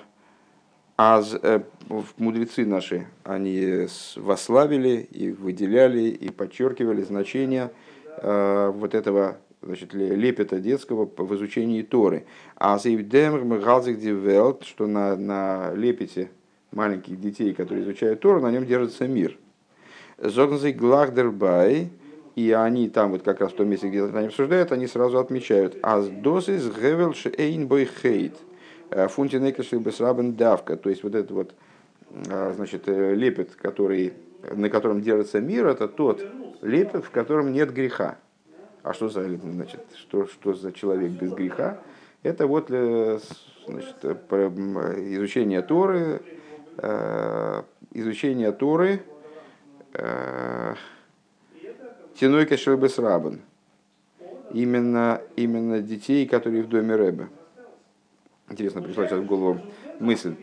мудрецы 2.18 2.66
наши, 2.66 3.06
они 3.24 3.86
вославили 4.16 5.08
и 5.10 5.30
выделяли 5.30 6.10
и 6.10 6.30
подчеркивали 6.30 7.00
значение 7.00 7.70
вот 8.22 8.94
этого 8.94 9.38
значит, 9.62 9.94
лепета 9.94 10.60
детского 10.60 11.10
в 11.16 11.34
изучении 11.36 11.80
Торы. 11.82 12.26
А 12.56 12.78
Зейвдемр 12.78 13.58
Галзик 13.58 13.98
Дивелт, 13.98 14.64
что 14.64 14.86
на, 14.86 15.16
на 15.16 15.72
лепете 15.74 16.30
маленьких 16.70 17.18
детей, 17.18 17.54
которые 17.54 17.84
изучают 17.84 18.20
Тору, 18.20 18.40
на 18.40 18.50
нем 18.50 18.66
держится 18.66 19.08
мир. 19.08 19.38
Зогнзей 20.18 20.72
Глагдербай, 20.74 21.90
и 22.40 22.52
они 22.52 22.88
там 22.88 23.10
вот 23.10 23.22
как 23.22 23.40
раз 23.40 23.52
в 23.52 23.56
том 23.56 23.68
месте, 23.68 23.88
где 23.88 24.04
они 24.04 24.28
обсуждают, 24.28 24.72
они 24.72 24.86
сразу 24.86 25.18
отмечают 25.18 25.76
«Аз 25.82 26.08
дозис 26.08 26.64
гевел 26.66 27.12
шейн 27.14 27.66
бой 27.66 27.84
хейт» 27.84 28.34
фунтинекешли 29.08 29.78
бесрабен 29.78 30.34
давка. 30.34 30.76
То 30.76 30.90
есть 30.90 31.02
вот 31.02 31.14
этот 31.14 31.30
вот 31.30 31.54
а, 32.28 32.52
значит, 32.56 32.88
э, 32.88 33.14
лепет, 33.14 33.54
который, 33.54 34.14
на 34.52 34.68
котором 34.68 35.00
держится 35.00 35.40
мир, 35.40 35.66
это 35.66 35.86
тот 35.86 36.24
лепет, 36.60 37.04
в 37.04 37.10
котором 37.10 37.52
нет 37.52 37.72
греха. 37.72 38.18
А 38.82 38.92
что 38.92 39.08
за, 39.08 39.28
значит, 39.28 39.80
что, 39.96 40.26
что 40.26 40.54
за 40.54 40.72
человек 40.72 41.10
без 41.12 41.32
греха? 41.32 41.78
Это 42.22 42.46
вот 42.46 42.66
э, 42.70 43.18
значит, 43.66 43.96
изучение 44.02 45.62
Торы, 45.62 46.22
э, 46.78 47.62
изучение 47.92 48.52
Торы, 48.52 49.02
э, 49.92 50.69
Тиной 52.20 52.44
Кашелбес 52.44 52.98
Рабан. 52.98 53.40
Именно, 54.52 55.22
именно 55.36 55.80
детей, 55.80 56.28
которые 56.28 56.62
в 56.62 56.68
доме 56.68 56.94
Рэбе. 56.94 57.28
Интересно, 58.50 58.82
пришла 58.82 59.06
сейчас 59.06 59.20
в 59.20 59.24
голову 59.24 59.58
мысль. 60.00 60.34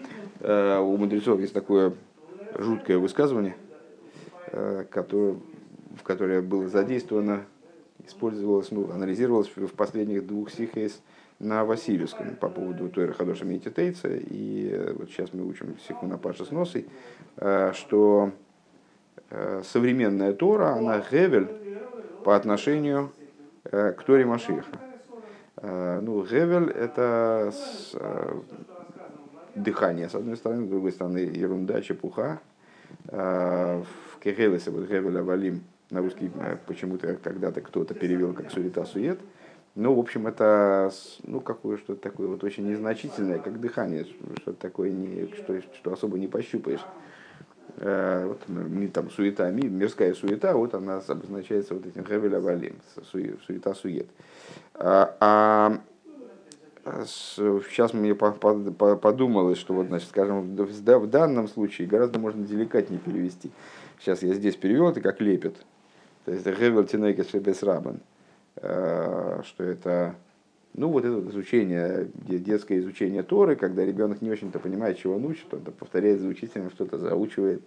У 0.41 0.97
мудрецов 0.97 1.39
есть 1.39 1.53
такое 1.53 1.93
жуткое 2.57 2.97
высказывание, 2.97 3.55
которое, 4.89 5.35
в 5.95 6.01
которое 6.01 6.41
было 6.41 6.67
задействовано 6.67 7.45
использовалось, 8.07 8.71
ну, 8.71 8.89
анализировалось 8.91 9.51
в 9.55 9.73
последних 9.73 10.25
двух 10.25 10.49
сихейс 10.49 10.99
на 11.37 11.63
Васильевском 11.63 12.37
по 12.37 12.49
поводу 12.49 12.89
Тойра 12.89 13.13
Хадоша 13.13 13.45
Медитейца. 13.45 14.07
И 14.15 14.69
э, 14.71 14.93
вот 14.97 15.09
сейчас 15.09 15.31
мы 15.31 15.45
учим 15.45 15.77
сиху 15.87 16.07
на 16.07 16.17
Паша 16.17 16.43
с 16.43 16.49
носой, 16.49 16.87
э, 17.35 17.73
что 17.75 18.31
э, 19.29 19.61
современная 19.63 20.33
Тора, 20.33 20.73
она 20.73 21.03
гевель 21.11 21.66
по 22.27 22.35
отношению 22.35 23.13
к 23.63 24.03
Торе 24.05 24.25
Машиха. 24.25 24.65
Ну, 25.61 26.25
гевель– 26.25 26.69
это 26.75 27.53
дыхание, 29.55 30.09
с 30.09 30.15
одной 30.15 30.35
стороны, 30.35 30.65
с 30.65 30.69
другой 30.69 30.91
стороны, 30.91 31.19
ерунда, 31.19 31.81
чепуха. 31.81 32.41
В 33.05 33.85
Кегелесе, 34.21 34.71
вот 34.71 34.89
гевель 34.89 35.17
авалим– 35.17 35.63
на 35.89 36.01
русский 36.01 36.29
э, 36.35 36.57
почему-то 36.65 37.15
когда-то 37.15 37.61
кто-то 37.61 37.93
перевел 37.93 38.33
как 38.33 38.51
суета 38.51 38.83
сует. 38.83 39.19
Ну, 39.75 39.93
в 39.93 39.99
общем, 39.99 40.27
это 40.27 40.91
ну, 41.23 41.39
какое 41.39 41.77
что-то 41.77 42.01
такое 42.01 42.27
вот 42.27 42.43
очень 42.43 42.69
незначительное, 42.69 43.39
как 43.39 43.61
дыхание, 43.61 44.05
что-то 44.41 44.59
такое, 44.59 44.91
не, 44.91 45.27
что, 45.33 45.61
что 45.61 45.93
особо 45.93 46.19
не 46.19 46.27
пощупаешь. 46.27 46.81
Э, 47.79 48.25
вот, 48.25 48.41
там 48.91 49.11
суета, 49.11 49.51
мирская 49.51 50.15
суета, 50.15 50.53
вот 50.55 50.73
она 50.73 50.99
обозначается 51.07 51.75
вот 51.75 51.85
этим 51.85 52.05
хевеля 52.05 52.39
валим, 52.39 52.75
суета 53.11 53.75
сует. 53.75 54.07
А, 54.73 55.15
а 55.19 55.77
сейчас 57.05 57.93
мне 57.93 58.15
подумалось, 58.15 59.59
что 59.59 59.75
вот, 59.75 59.87
значит, 59.87 60.09
скажем, 60.09 60.55
в 60.55 61.07
данном 61.07 61.47
случае 61.47 61.87
гораздо 61.87 62.17
можно 62.17 62.43
деликатнее 62.43 62.99
перевести. 62.99 63.51
Сейчас 63.99 64.23
я 64.23 64.33
здесь 64.33 64.55
перевел 64.55 64.89
это 64.89 65.01
как 65.01 65.21
лепет. 65.21 65.57
То 66.25 66.31
есть 66.31 66.45
Гевел 66.45 66.83
Тинейкес 66.83 67.29
Шебес 67.29 67.61
Рабан, 67.61 67.99
э, 68.55 69.41
что 69.45 69.63
это 69.63 70.15
ну, 70.77 70.89
вот 70.89 71.03
это 71.03 71.19
изучение, 71.31 72.07
детское 72.13 72.77
изучение 72.77 73.23
Торы, 73.23 73.55
когда 73.55 73.83
ребенок 73.83 74.21
не 74.21 74.29
очень-то 74.29 74.59
понимает, 74.59 74.99
чего 74.99 75.15
он 75.15 75.25
учит, 75.25 75.51
он 75.51 75.61
повторяет 75.61 76.21
за 76.21 76.27
учителем, 76.27 76.69
что-то 76.69 76.99
заучивает, 76.99 77.63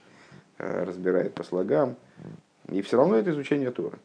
э, 0.59 0.85
разбирает 0.85 1.35
по 1.35 1.43
слогам. 1.43 1.97
И 2.69 2.81
все 2.83 2.97
равно 2.97 3.17
это 3.17 3.33
изучение 3.33 3.73
Торы. 3.73 3.99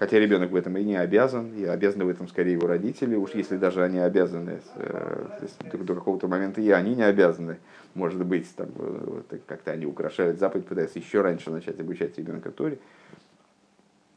Хотя 0.00 0.18
ребенок 0.18 0.50
в 0.50 0.56
этом 0.56 0.76
и 0.78 0.82
не 0.82 0.96
обязан, 0.96 1.54
и 1.54 1.64
обязаны 1.64 2.06
в 2.06 2.08
этом 2.08 2.26
скорее 2.26 2.54
его 2.54 2.66
родители, 2.66 3.14
уж 3.14 3.34
если 3.34 3.56
даже 3.56 3.84
они 3.84 4.00
обязаны, 4.00 4.60
э, 4.74 5.46
до 5.72 5.94
какого-то 5.94 6.26
момента 6.26 6.60
и 6.60 6.70
они 6.70 6.96
не 6.96 7.04
обязаны, 7.04 7.58
может 7.94 8.24
быть, 8.24 8.52
там, 8.56 8.68
э, 8.76 9.38
как-то 9.46 9.70
они 9.70 9.86
украшают 9.86 10.40
заповедь, 10.40 10.66
пытаются 10.66 10.98
еще 10.98 11.20
раньше 11.20 11.52
начать 11.52 11.78
обучать 11.78 12.18
ребенка 12.18 12.50
Торе. 12.50 12.78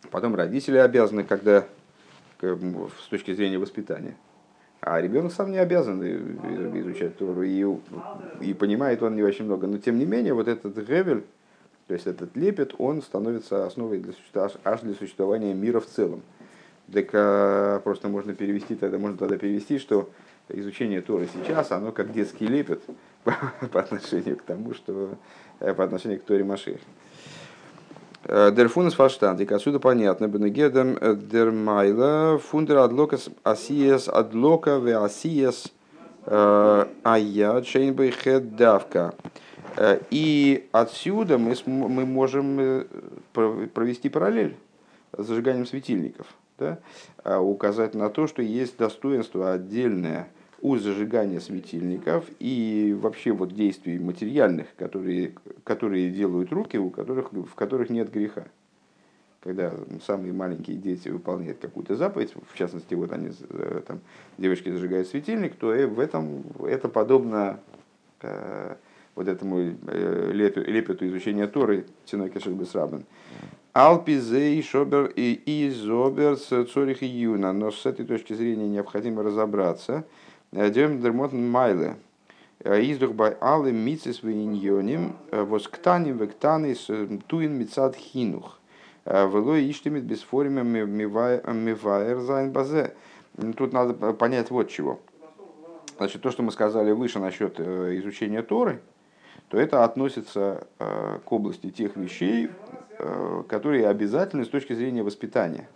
Потом 0.09 0.33
родители 0.33 0.77
обязаны, 0.77 1.23
когда 1.23 1.67
с 2.43 3.07
точки 3.09 3.33
зрения 3.33 3.57
воспитания. 3.57 4.15
А 4.81 4.99
ребенок 4.99 5.31
сам 5.31 5.51
не 5.51 5.57
обязан 5.57 6.03
изучать 6.03 7.17
Тору, 7.17 7.43
и, 7.43 7.65
и 8.41 8.53
понимает 8.53 9.01
он 9.01 9.15
не 9.15 9.23
очень 9.23 9.45
много. 9.45 9.65
Но 9.65 9.77
тем 9.77 9.97
не 9.97 10.05
менее, 10.05 10.33
вот 10.33 10.49
этот 10.49 10.77
Гевель, 10.77 11.23
то 11.87 11.93
есть 11.93 12.05
этот 12.05 12.35
лепет, 12.35 12.75
он 12.77 13.01
становится 13.01 13.65
основой 13.65 13.99
для 13.99 14.13
аж 14.63 14.81
для 14.81 14.93
существования 14.93 15.53
мира 15.53 15.79
в 15.79 15.85
целом. 15.85 16.21
Так 16.91 17.09
а, 17.13 17.79
просто 17.79 18.09
можно 18.09 18.35
перевести, 18.35 18.75
тогда 18.75 18.97
можно 18.97 19.17
тогда 19.17 19.37
перевести, 19.37 19.79
что 19.79 20.09
изучение 20.49 21.01
Торы 21.01 21.27
сейчас, 21.33 21.71
оно 21.71 21.91
как 21.91 22.11
детский 22.11 22.47
лепет 22.47 22.81
по, 23.23 23.79
отношению 23.79 24.37
к 24.37 24.41
тому, 24.41 24.73
что 24.73 25.15
э, 25.59 25.73
по 25.73 25.83
отношению 25.83 26.19
к 26.19 26.23
Торе 26.23 26.43
Маших. 26.43 26.79
Э, 28.25 28.51
Дерфунес 28.51 28.93
фаштандик, 28.93 29.51
отсюда 29.51 29.79
понятно, 29.79 30.27
бенегедем 30.27 30.97
э, 30.99 31.15
дермайла 31.15 32.39
фундер 32.39 32.77
адлокас 32.77 33.29
асиес 33.43 34.07
адлока 34.07 34.77
ве 34.77 34.97
асиес 34.97 35.71
ая 36.25 37.61
чейнбей 37.63 38.11
хед 38.11 38.55
давка. 38.55 39.13
Э, 39.75 39.99
и 40.09 40.67
отсюда 40.71 41.37
мы, 41.37 41.55
мы 41.65 42.05
можем 42.05 42.59
э, 42.59 42.85
провести 43.33 44.09
параллель 44.09 44.55
с 45.17 45.25
зажиганием 45.25 45.65
светильников, 45.65 46.27
да? 46.57 46.79
А 47.23 47.39
указать 47.39 47.93
на 47.93 48.09
то, 48.09 48.27
что 48.27 48.41
есть 48.41 48.77
достоинство 48.77 49.51
отдельное 49.53 50.29
у 50.63 50.77
зажигания 50.77 51.41
светильников 51.41 52.25
и 52.39 52.97
вообще 52.99 53.33
вот 53.33 53.53
действий 53.53 53.99
материальных, 53.99 54.67
которые, 54.77 55.33
которые 55.65 56.09
делают 56.09 56.53
руки, 56.53 56.77
у 56.77 56.89
которых, 56.89 57.33
в 57.33 57.53
которых 57.53 57.89
нет 57.89 58.09
греха. 58.09 58.45
когда 59.43 59.73
самые 60.05 60.31
маленькие 60.31 60.77
дети 60.77 61.09
выполняют 61.09 61.59
какую-то 61.59 61.95
заповедь, 61.95 62.33
в 62.49 62.57
частности, 62.57 62.93
вот 62.93 63.11
они, 63.11 63.31
там, 63.85 63.99
девочки 64.37 64.69
зажигают 64.69 65.07
светильник, 65.07 65.55
то 65.55 65.67
в 65.67 65.99
этом 65.99 66.43
это 66.65 66.87
подобно 66.87 67.59
вот 69.15 69.27
этому 69.27 69.59
лепету 69.59 71.05
изучения 71.07 71.47
Торы 71.47 71.85
Тиной 72.05 72.29
Кешек 72.29 72.53
Бесрабен. 72.53 73.03
Алпизей, 73.73 74.61
Шобер 74.61 75.11
и 75.15 75.67
Изобер 75.67 76.37
с 76.37 76.65
Цорих 76.65 77.03
и 77.03 77.07
Юна. 77.07 77.51
Но 77.53 77.71
с 77.71 77.85
этой 77.85 78.05
точки 78.05 78.33
зрения 78.33 78.67
необходимо 78.67 79.23
разобраться. 79.23 80.05
Дем 80.53 81.01
Дермотн 81.01 81.49
Майле. 81.49 81.95
Издух 82.63 83.11
бай 83.11 83.35
Алы 83.41 83.71
Мицис 83.71 84.23
Виньоним. 84.23 85.15
Восктаним 85.31 86.17
Вектанис 86.17 86.89
Туин 87.27 87.53
Мицад 87.57 87.95
Хинух. 87.95 88.59
Вело 89.05 89.59
Иштимит 89.59 90.03
Бесформе 90.03 90.63
Миваер 90.63 92.19
Зайн 92.19 92.51
Базе. 92.51 92.93
Тут 93.57 93.73
надо 93.73 94.13
понять 94.13 94.51
вот 94.51 94.69
чего. 94.69 94.99
Значит, 95.97 96.21
то, 96.21 96.31
что 96.31 96.43
мы 96.43 96.51
сказали 96.51 96.91
выше 96.91 97.19
насчет 97.19 97.59
изучения 97.59 98.43
Торы, 98.43 98.79
то 99.49 99.57
это 99.59 99.83
относится 99.83 100.67
к 100.77 101.31
области 101.31 101.69
тех 101.69 101.95
вещей, 101.95 102.49
Э, 102.99 103.43
которые 103.49 103.87
обязательны 103.87 104.45
с 104.45 104.49
точки 104.49 104.73
зрения 104.73 105.03
воспитания. 105.03 105.67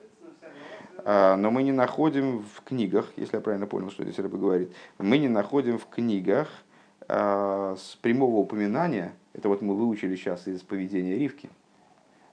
А, 1.10 1.38
но 1.38 1.52
мы 1.52 1.64
не 1.64 1.72
находим 1.72 2.44
в 2.54 2.62
книгах, 2.66 3.14
если 3.16 3.38
я 3.38 3.42
правильно 3.42 3.66
понял, 3.66 3.90
что 3.92 4.04
здесь 4.04 4.20
Рэба 4.20 4.38
говорит, 4.38 4.74
мы 4.98 5.18
не 5.18 5.30
находим 5.30 5.78
в 5.80 5.88
книгах 5.88 6.50
а, 7.08 7.78
с 7.80 7.96
прямого 7.96 8.36
упоминания, 8.36 9.14
это 9.32 9.48
вот 9.48 9.62
мы 9.62 9.74
выучили 9.74 10.18
сейчас 10.18 10.50
из 10.50 10.64
поведения 10.64 11.18
Ривки, 11.18 11.50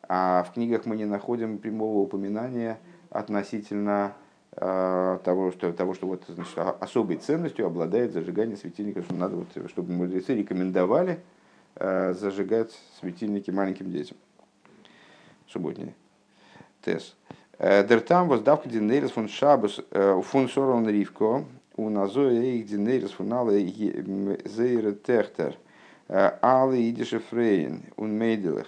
а 0.09 0.43
в 0.43 0.55
книгах 0.55 0.87
мы 0.87 0.97
не 0.97 1.05
находим 1.05 1.59
прямого 1.59 1.99
упоминания 1.99 2.81
относительно 3.11 4.15
а, 4.57 5.19
того, 5.19 5.53
что, 5.53 5.73
того, 5.73 5.95
что 5.95 6.09
вот, 6.09 6.25
значит, 6.27 6.59
особой 6.59 7.19
ценностью 7.19 7.67
обладает 7.67 8.13
зажигание 8.13 8.57
светильника, 8.57 9.03
что 9.03 9.15
надо, 9.15 9.37
вот, 9.37 9.71
чтобы 9.71 9.93
мудрецы 9.93 10.35
рекомендовали 10.35 11.21
зажигать 11.77 12.73
светильники 13.01 13.53
маленьким 13.53 13.93
детям 13.93 14.17
субботние. 15.47 15.95
Тес. 16.85 17.17
Э, 17.59 17.87
Дертам 17.87 18.29
воздавка 18.29 18.69
динерис 18.69 19.13
фун 19.13 19.29
шабас 19.29 19.81
э, 19.93 20.21
фун 20.25 20.49
сорон 20.49 20.89
ривко 20.89 21.45
у 21.77 21.89
назоя 21.89 22.43
их 22.43 22.67
динерис 22.67 23.13
фун 23.13 23.33
але 23.33 23.61
зейре 24.45 24.93
техтер 24.93 25.57
э, 26.09 26.33
але 26.43 26.91
идише 26.91 27.21
фрейн 27.21 27.83
ун 27.97 28.19
мейделых 28.19 28.67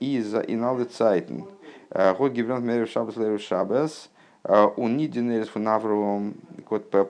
из 0.00 0.34
in 0.34 0.62
alle 0.62 0.88
Zeiten. 0.88 1.44
Год 1.90 2.32
гибрант 2.32 2.64
мерев 2.64 2.88
шабас 2.88 3.16
лерев 3.16 3.42
шабас. 3.42 4.08
У 4.44 4.88
нидинерис 4.88 5.48
фун 5.48 5.68
авровом 5.68 6.34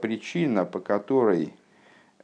причина, 0.00 0.64
по 0.64 0.80
которой 0.80 1.54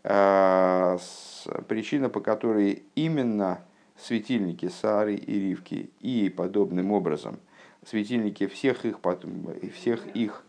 причина, 0.02 2.08
по 2.08 2.20
которой 2.20 2.82
именно 2.96 3.60
светильники 3.96 4.68
Сары 4.68 5.14
и 5.14 5.38
Ривки 5.38 5.90
и 6.00 6.28
подобным 6.28 6.90
образом 6.90 7.38
светильники 7.84 8.46
всех 8.46 8.84
их, 8.84 8.98
всех 9.74 10.06
их 10.14 10.44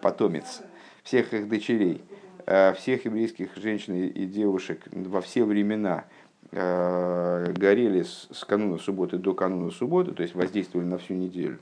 потомец, 0.00 0.62
всех 1.02 1.32
их 1.34 1.48
дочерей, 1.48 2.02
э, 2.46 2.72
всех 2.74 3.04
еврейских 3.04 3.56
женщин 3.56 3.94
и 3.94 4.26
девушек 4.26 4.82
во 4.90 5.20
все 5.20 5.44
времена 5.44 6.04
э, 6.50 7.52
горели 7.52 8.02
с 8.02 8.44
кануна 8.46 8.78
субботы 8.78 9.18
до 9.18 9.34
кануна 9.34 9.70
субботы, 9.70 10.12
то 10.12 10.22
есть 10.22 10.34
воздействовали 10.34 10.86
на 10.86 10.98
всю 10.98 11.14
неделю. 11.14 11.58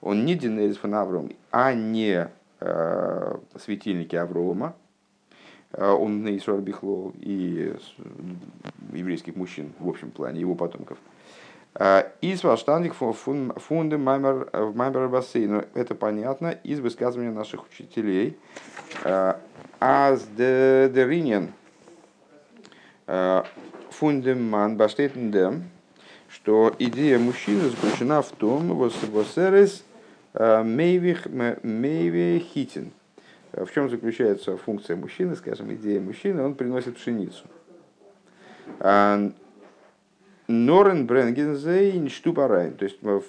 Он 0.00 0.24
не 0.24 0.34
Динерис 0.34 0.76
фан 0.76 0.94
а 1.50 1.74
не 1.74 2.28
э, 2.60 3.36
светильники 3.58 4.16
Аврома, 4.16 4.76
он 5.76 6.22
на 6.22 6.36
Исуар 6.36 6.60
Бихлол 6.60 7.12
и 7.18 7.74
еврейских 8.92 9.34
мужчин 9.34 9.72
в 9.80 9.88
общем 9.88 10.12
плане, 10.12 10.38
его 10.38 10.54
потомков. 10.54 10.98
Э, 11.76 12.04
из 12.20 12.44
Ваштандик 12.44 12.94
фунды 12.94 13.98
Маймер 13.98 14.48
в 14.52 14.76
Маймер 14.76 15.08
бассейну. 15.08 15.64
Это 15.74 15.94
понятно 15.94 16.50
из 16.62 16.80
высказывания 16.80 17.32
наших 17.32 17.66
учителей. 17.66 18.38
Э, 19.02 19.34
Аз 19.80 20.24
де 20.36 20.90
Деринен 20.94 21.52
фундеман 23.90 24.76
баштетендем, 24.78 25.64
что 26.28 26.74
идея 26.78 27.18
мужчины 27.18 27.68
заключена 27.68 28.22
в 28.22 28.30
том, 28.30 28.68
вот 28.74 28.94
Восерес 29.12 29.84
Мейвих 30.32 31.26
Мейвихитин, 31.26 32.92
в 33.52 33.70
чем 33.74 33.90
заключается 33.90 34.56
функция 34.56 34.96
мужчины, 34.96 35.36
скажем, 35.36 35.74
идея 35.74 36.00
мужчины, 36.00 36.42
он 36.42 36.54
приносит 36.54 36.96
пшеницу. 36.96 37.44
А, 40.46 40.52
Норен 40.52 41.06
Бренгензейн 41.06 42.08
Штупарайн, 42.08 42.74
то 42.74 42.84
есть 42.84 42.98
э, 43.02 43.20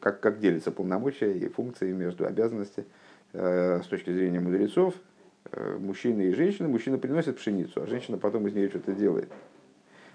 как, 0.00 0.20
как 0.20 0.40
делятся 0.40 0.70
полномочия 0.70 1.32
и 1.32 1.48
функции 1.48 1.92
между 1.92 2.26
обязанностями 2.26 2.86
э, 3.32 3.80
с 3.82 3.86
точки 3.86 4.12
зрения 4.12 4.40
мудрецов, 4.40 4.94
э, 5.52 5.76
мужчины 5.78 6.22
и 6.22 6.34
женщины. 6.34 6.68
Мужчина 6.68 6.98
приносит 6.98 7.36
пшеницу, 7.38 7.82
а 7.82 7.86
женщина 7.86 8.18
потом 8.18 8.46
из 8.46 8.54
нее 8.54 8.68
что-то 8.68 8.92
делает. 8.92 9.28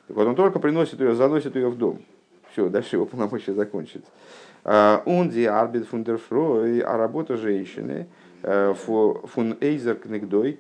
Так 0.08 0.16
вот 0.18 0.28
он 0.28 0.36
только 0.36 0.60
приносит 0.60 1.00
ее, 1.00 1.16
заносит 1.16 1.56
ее 1.56 1.70
в 1.70 1.78
дом. 1.78 2.02
Все, 2.52 2.70
дальше 2.70 2.96
его 2.96 3.06
полномочия 3.06 3.54
закончится. 3.54 4.10
Унди 5.06 5.44
арбит 5.46 5.88
фундерфрой, 5.88 6.80
а 6.80 6.98
работа 6.98 7.38
женщины– 7.38 8.08
фун 8.46 9.58
Эйзер 9.60 9.96
Кнегдой, 9.96 10.60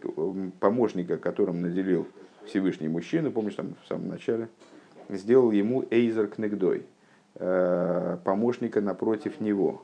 помощника, 0.60 1.18
которым 1.18 1.62
наделил 1.62 2.08
Всевышний 2.48 2.88
мужчина, 2.88 3.30
помнишь, 3.30 3.56
там 3.56 3.76
в 3.84 3.88
самом 3.88 4.08
начале, 4.10 4.50
сделал 5.10 5.52
ему 5.52 5.86
עזר 5.90 6.28
כנגדו, 6.28 6.86
э, 7.36 8.18
помощника 8.24 8.82
напротив 8.82 9.40
него. 9.40 9.84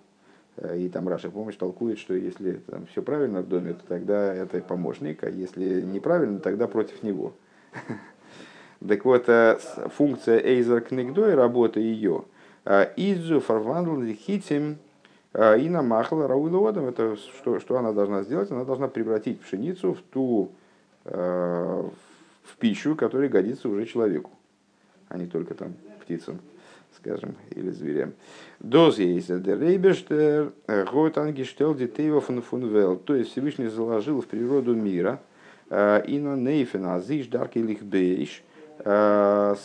Э, 0.58 0.78
и 0.78 0.90
там 0.90 1.08
Раши, 1.08 1.30
помощь 1.30 1.56
толкует, 1.56 2.00
что 2.00 2.14
если 2.14 2.54
там 2.54 2.86
все 2.88 3.02
правильно 3.02 3.42
в 3.42 3.48
доме, 3.48 3.74
то 3.74 3.82
тогда 3.88 4.34
это 4.34 4.62
помощник, 4.62 5.24
а 5.24 5.30
если 5.30 5.82
неправильно, 5.82 6.40
тогда 6.40 6.68
против 6.68 7.04
него. 7.04 7.34
Так 8.88 9.06
вот, 9.06 9.28
функция 9.96 10.40
עזר 10.40 10.82
כנגדו, 10.82 11.36
работа 11.36 11.80
ее, 11.80 12.26
איז 12.66 13.40
צו 13.40 13.53
פארוואנדלען 13.53 14.02
חיטים 14.12 15.70
אין 15.70 15.89
א 15.89 15.95
מאכל 15.95 16.28
ראוי 16.28 16.54
לאדם, 16.54 16.88
это 16.88 17.16
что, 17.16 17.60
что 17.60 17.78
она 17.78 17.94
должна 17.94 18.24
сделать? 18.24 18.50
Она 18.50 18.66
должна 18.66 18.88
превратить 18.88 19.40
пшеницу 19.40 19.94
в 19.94 20.02
ту 20.02 20.52
э, 21.06 21.84
в 22.44 22.58
пищу, 22.58 22.96
которая 22.96 23.30
годится 23.30 23.70
уже 23.70 23.86
человеку, 23.86 24.32
а 25.12 25.18
не 25.18 25.28
только 25.28 25.54
там 25.54 25.74
птицам, 26.02 26.40
скажем, 26.96 27.36
или 27.52 27.70
зверям. 27.70 28.14
Доз 28.60 28.98
есть 28.98 29.30
рейбештер, 29.30 30.54
год 30.92 31.18
ангештел 31.18 31.76
детей 31.76 32.12
фунвел, 32.20 32.98
то 32.98 33.16
есть 33.16 33.32
Всевышний 33.32 33.68
заложил 33.68 34.22
в 34.22 34.28
природу 34.28 34.76
мира, 34.76 35.22
и 35.70 36.20
на 36.20 36.36
нейфена 36.36 37.00
зиш 37.00 37.28
дарки 37.28 37.60
лихбейш, 37.60 38.44
Э, 38.84 39.56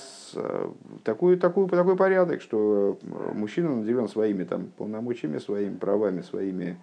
такой, 1.05 1.37
такой, 1.37 1.69
такой 1.69 1.97
порядок, 1.97 2.43
что 2.43 2.99
мужчина 3.35 3.75
наделен 3.75 4.09
своими 4.09 4.45
там, 4.45 4.71
полномочиями, 4.77 5.39
своими 5.39 5.77
правами, 5.77 6.21
своими 6.21 6.79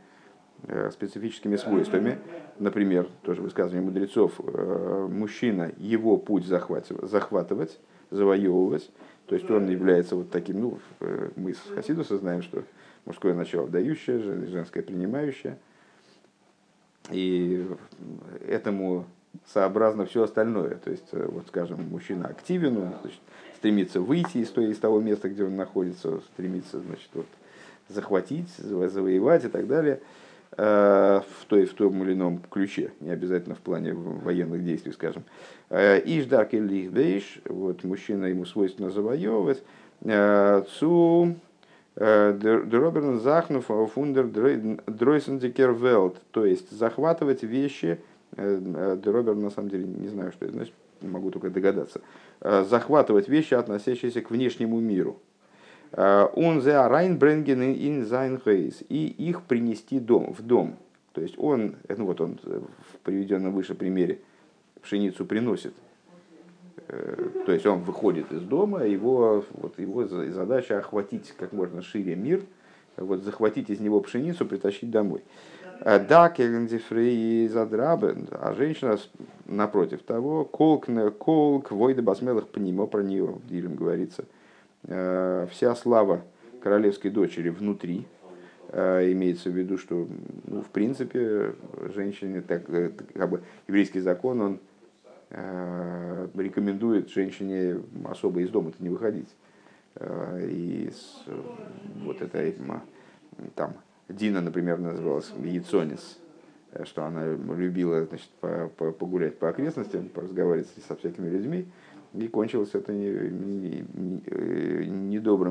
э, 0.67 0.89
специфическими 0.91 1.55
свойствами. 1.57 2.17
Например, 2.59 3.07
тоже 3.21 3.41
высказывание 3.41 3.85
мудрецов, 3.85 4.33
э, 4.39 5.07
мужчина, 5.11 5.71
его 5.77 6.17
путь 6.17 6.45
захватывать 6.45 7.79
завоевывать, 8.13 8.89
то 9.25 9.35
есть 9.35 9.49
он 9.49 9.69
является 9.69 10.15
вот 10.15 10.29
таким, 10.31 10.61
ну, 10.61 10.79
мы 11.35 11.53
с 11.53 11.59
Хасидуса 11.73 12.17
знаем, 12.17 12.41
что 12.41 12.63
мужское 13.05 13.33
начало 13.33 13.67
дающее, 13.67 14.19
женское 14.47 14.83
принимающее, 14.83 15.57
и 17.11 17.67
этому 18.47 19.05
сообразно 19.47 20.05
все 20.05 20.23
остальное. 20.23 20.75
То 20.75 20.91
есть, 20.91 21.07
э, 21.11 21.27
вот 21.29 21.47
скажем, 21.47 21.89
мужчина 21.89 22.27
активен, 22.27 22.77
он 22.77 22.93
значит, 23.01 23.19
стремится 23.57 23.99
выйти 23.99 24.37
из, 24.37 24.49
той, 24.49 24.71
из 24.71 24.77
того 24.77 25.01
места, 25.01 25.29
где 25.29 25.43
он 25.43 25.55
находится, 25.55 26.19
стремится 26.33 26.79
значит, 26.79 27.09
вот, 27.13 27.25
захватить, 27.89 28.49
завоевать 28.57 29.45
и 29.45 29.49
так 29.49 29.67
далее. 29.67 29.95
э, 29.95 30.22
в, 30.57 31.45
той, 31.47 31.65
в 31.65 31.73
том 31.73 32.03
или 32.03 32.13
ином 32.13 32.41
ключе, 32.49 32.91
не 32.99 33.09
обязательно 33.09 33.55
в 33.55 33.59
плане 33.59 33.93
военных 33.93 34.63
действий, 34.63 34.91
скажем. 34.91 35.23
Э, 35.69 35.99
Ишдак 35.99 36.53
или 36.53 36.87
Ихдейш, 36.87 37.41
вот 37.45 37.83
мужчина 37.83 38.25
ему 38.25 38.45
свойственно 38.45 38.89
завоевывать, 38.89 39.63
цу 40.79 41.35
Дроберн 41.95 43.19
Захнув 43.19 43.69
Фундер 43.93 44.27
Дройсендикер 44.27 45.75
то 46.31 46.45
есть 46.45 46.71
захватывать 46.71 47.43
вещи, 47.43 47.99
Э, 48.35 48.97
Деробер, 49.03 49.35
на 49.35 49.49
самом 49.49 49.69
деле, 49.69 49.85
не 49.85 50.07
знаю, 50.07 50.31
что 50.31 50.45
это 50.45 50.53
значит, 50.55 50.73
могу 51.01 51.31
только 51.31 51.49
догадаться. 51.49 52.01
Э, 52.41 52.63
захватывать 52.67 53.27
вещи, 53.27 53.53
относящиеся 53.53 54.21
к 54.21 54.31
внешнему 54.31 54.79
миру. 54.79 55.19
Он 55.95 56.61
за 56.61 56.87
Райнбренген 56.89 57.61
in 57.61 58.07
sein. 58.07 58.41
И 58.89 59.07
их 59.07 59.43
принести 59.43 59.99
дом, 59.99 60.33
в 60.33 60.41
дом. 60.41 60.75
То 61.13 61.21
есть 61.21 61.35
он, 61.37 61.75
ну 61.87 62.05
вот 62.05 62.21
он 62.21 62.39
в 62.43 62.97
приведенном 63.03 63.53
выше 63.53 63.75
примере, 63.75 64.19
пшеницу 64.81 65.25
приносит. 65.25 65.73
То 67.45 67.51
есть 67.51 67.65
он 67.65 67.81
выходит 67.81 68.31
из 68.31 68.41
дома, 68.41 68.85
его, 68.85 69.45
вот 69.51 69.79
его 69.79 70.05
задача 70.05 70.79
охватить 70.79 71.33
как 71.37 71.53
можно 71.53 71.81
шире 71.81 72.15
мир, 72.15 72.41
вот 72.97 73.23
захватить 73.23 73.69
из 73.69 73.79
него 73.79 74.01
пшеницу, 74.01 74.45
притащить 74.45 74.91
домой. 74.91 75.21
Да, 75.79 76.29
кегензифрей 76.29 77.47
задрабен, 77.47 78.27
а 78.31 78.53
женщина 78.53 78.97
напротив 79.45 80.01
того, 80.03 80.45
колк, 80.45 80.87
колк, 81.19 81.71
войда 81.71 82.01
басмелых 82.01 82.47
пнимо, 82.47 82.85
про 82.87 83.01
нее 83.01 83.25
в 83.25 83.47
Дилем 83.47 83.75
говорится, 83.75 84.25
вся 84.85 85.75
слава 85.75 86.21
королевской 86.61 87.11
дочери 87.11 87.49
внутри, 87.49 88.07
имеется 88.71 89.49
в 89.49 89.53
виду, 89.53 89.77
что 89.77 90.07
ну, 90.45 90.61
в 90.61 90.69
принципе 90.69 91.53
женщине, 91.93 92.41
так, 92.41 92.65
как 92.65 93.29
бы 93.29 93.43
еврейский 93.67 93.99
закон, 93.99 94.41
он 94.41 94.59
рекомендует 96.35 97.09
женщине 97.09 97.81
особо 98.05 98.41
из 98.41 98.49
дома 98.49 98.71
не 98.79 98.89
выходить. 98.89 99.29
И 100.01 100.91
вот 102.03 102.21
это 102.21 102.53
там 103.55 103.73
Дина, 104.09 104.41
например, 104.41 104.79
называлась 104.79 105.31
Яйцонис, 105.43 106.19
что 106.83 107.03
она 107.05 107.27
любила 107.27 108.05
значит, 108.05 108.29
погулять 108.41 109.37
по 109.37 109.49
окрестностям, 109.49 110.09
поразговаривать 110.09 110.67
со 110.87 110.95
всякими 110.95 111.29
людьми, 111.29 111.67
и 112.13 112.27
кончилось 112.27 112.71
это 112.73 112.93
недобрым 112.93 113.53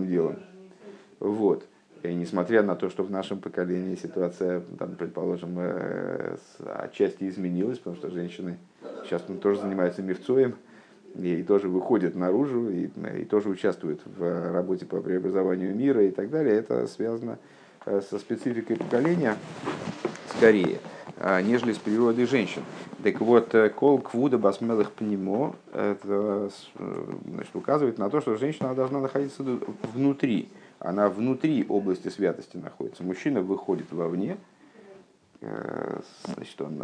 не, 0.05 0.09
не, 0.09 0.09
не 0.09 0.09
делом. 0.09 0.37
Вот. 1.20 1.64
И 2.03 2.12
несмотря 2.14 2.62
на 2.62 2.75
то, 2.75 2.90
что 2.90 3.05
в 3.05 3.11
нашем 3.11 3.40
поколении 3.40 3.94
ситуация, 3.94 4.62
там, 4.79 4.96
предположим, 4.96 5.57
э, 5.59 6.37
отчасти 6.64 7.29
изменилась, 7.29 7.79
потому 7.79 7.96
что 7.96 8.11
женщины 8.11 8.59
сейчас 9.05 9.22
тоже 9.40 9.61
занимаются 9.61 10.03
мирцоем, 10.03 10.57
и 11.14 11.42
тоже 11.42 11.68
выходят 11.68 12.16
наружу, 12.16 12.70
и, 12.70 12.88
и 13.20 13.25
тоже 13.25 13.51
участвуют 13.51 14.01
в 14.05 14.53
работе 14.53 14.87
по 14.87 15.01
преобразованию 15.01 15.77
мира 15.77 16.03
и 16.05 16.11
так 16.11 16.31
далее, 16.31 16.57
это 16.57 16.87
связано 16.87 17.38
Э, 17.85 18.01
со 18.01 18.18
спецификой 18.18 18.77
поколения 18.77 19.37
скорее, 20.37 20.79
нежели 21.42 21.72
с 21.72 21.78
природой 21.78 22.26
женщин. 22.26 22.62
Так 23.02 23.20
вот, 23.20 23.54
э, 23.54 23.68
кол 23.70 23.98
квуда 23.98 24.38
басмелых 24.38 24.92
пнемо 24.92 25.54
это 25.72 26.50
э, 26.78 27.04
значит, 27.26 27.54
указывает 27.54 27.98
на 27.98 28.10
то, 28.10 28.20
что 28.20 28.36
женщина 28.36 28.74
должна 28.74 29.00
находиться 29.00 29.42
внутри. 29.94 30.48
Она 30.78 31.08
внутри 31.08 31.64
области 31.68 32.08
святости 32.08 32.56
находится. 32.56 33.04
Мужчина 33.04 33.40
выходит 33.40 33.92
вовне, 33.92 34.36
значит, 35.40 36.60
он 36.60 36.82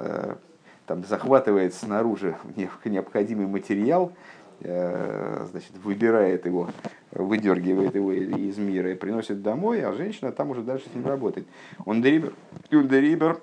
там 0.87 1.05
захватывает 1.05 1.75
снаружи 1.75 2.37
необходимый 2.85 3.47
материал, 3.47 4.13
Э, 4.61 5.47
значит, 5.53 5.71
выбирает 5.85 6.45
его, 6.45 6.69
выдергивает 7.13 7.95
его 7.95 8.13
из 8.13 8.59
мира 8.59 8.91
и 8.91 8.97
приносит 8.97 9.41
домой, 9.41 9.83
а 9.83 9.93
женщина 9.93 10.33
там 10.33 10.51
уже 10.51 10.63
дальше 10.63 10.89
с 10.91 10.95
ним 10.95 11.07
работает. 11.07 11.47
און 11.87 12.03
דעריבער, 12.03 12.33
דעריבער, 12.69 13.37
э, 13.37 13.39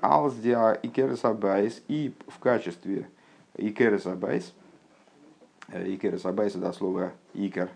אלס 0.00 0.47
די 0.47 0.78
עקרת 0.82 1.24
הבית, 1.24 1.82
и 1.88 2.14
в 2.28 2.38
качестве 2.38 3.08
עקרת 3.56 4.06
הבית, 4.06 4.52
э, 5.68 5.94
עקרת 5.94 6.24
הבית 6.24 6.54
это 6.54 6.72
слово 6.72 7.12
עיקר, 7.34 7.68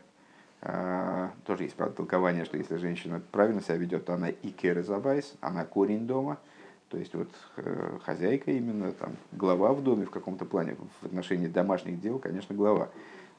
тоже 1.47 1.63
есть 1.63 1.77
правда 1.77 1.99
толкование, 1.99 2.45
что 2.45 2.57
если 2.57 2.77
женщина 2.79 3.23
правильно 3.31 3.63
себя 3.63 3.77
ведет, 3.77 4.07
то 4.07 4.15
она 4.15 4.31
עקרת 4.31 4.89
הבית, 4.89 5.35
она 5.41 5.65
корень 5.65 6.07
дома– 6.07 6.39
то 6.89 6.97
есть 6.97 7.15
вот 7.15 7.29
э, 7.57 7.99
хозяйка 8.05 8.51
именно, 8.51 8.93
там, 8.93 9.13
глава 9.33 9.73
в 9.75 9.83
доме 9.83 10.07
в 10.07 10.11
каком-то 10.11 10.47
плане, 10.47 10.77
в 11.03 11.07
отношении 11.07 11.47
домашних 11.47 12.01
дел, 12.01 12.19
конечно, 12.19 12.55
глава. 12.55 12.89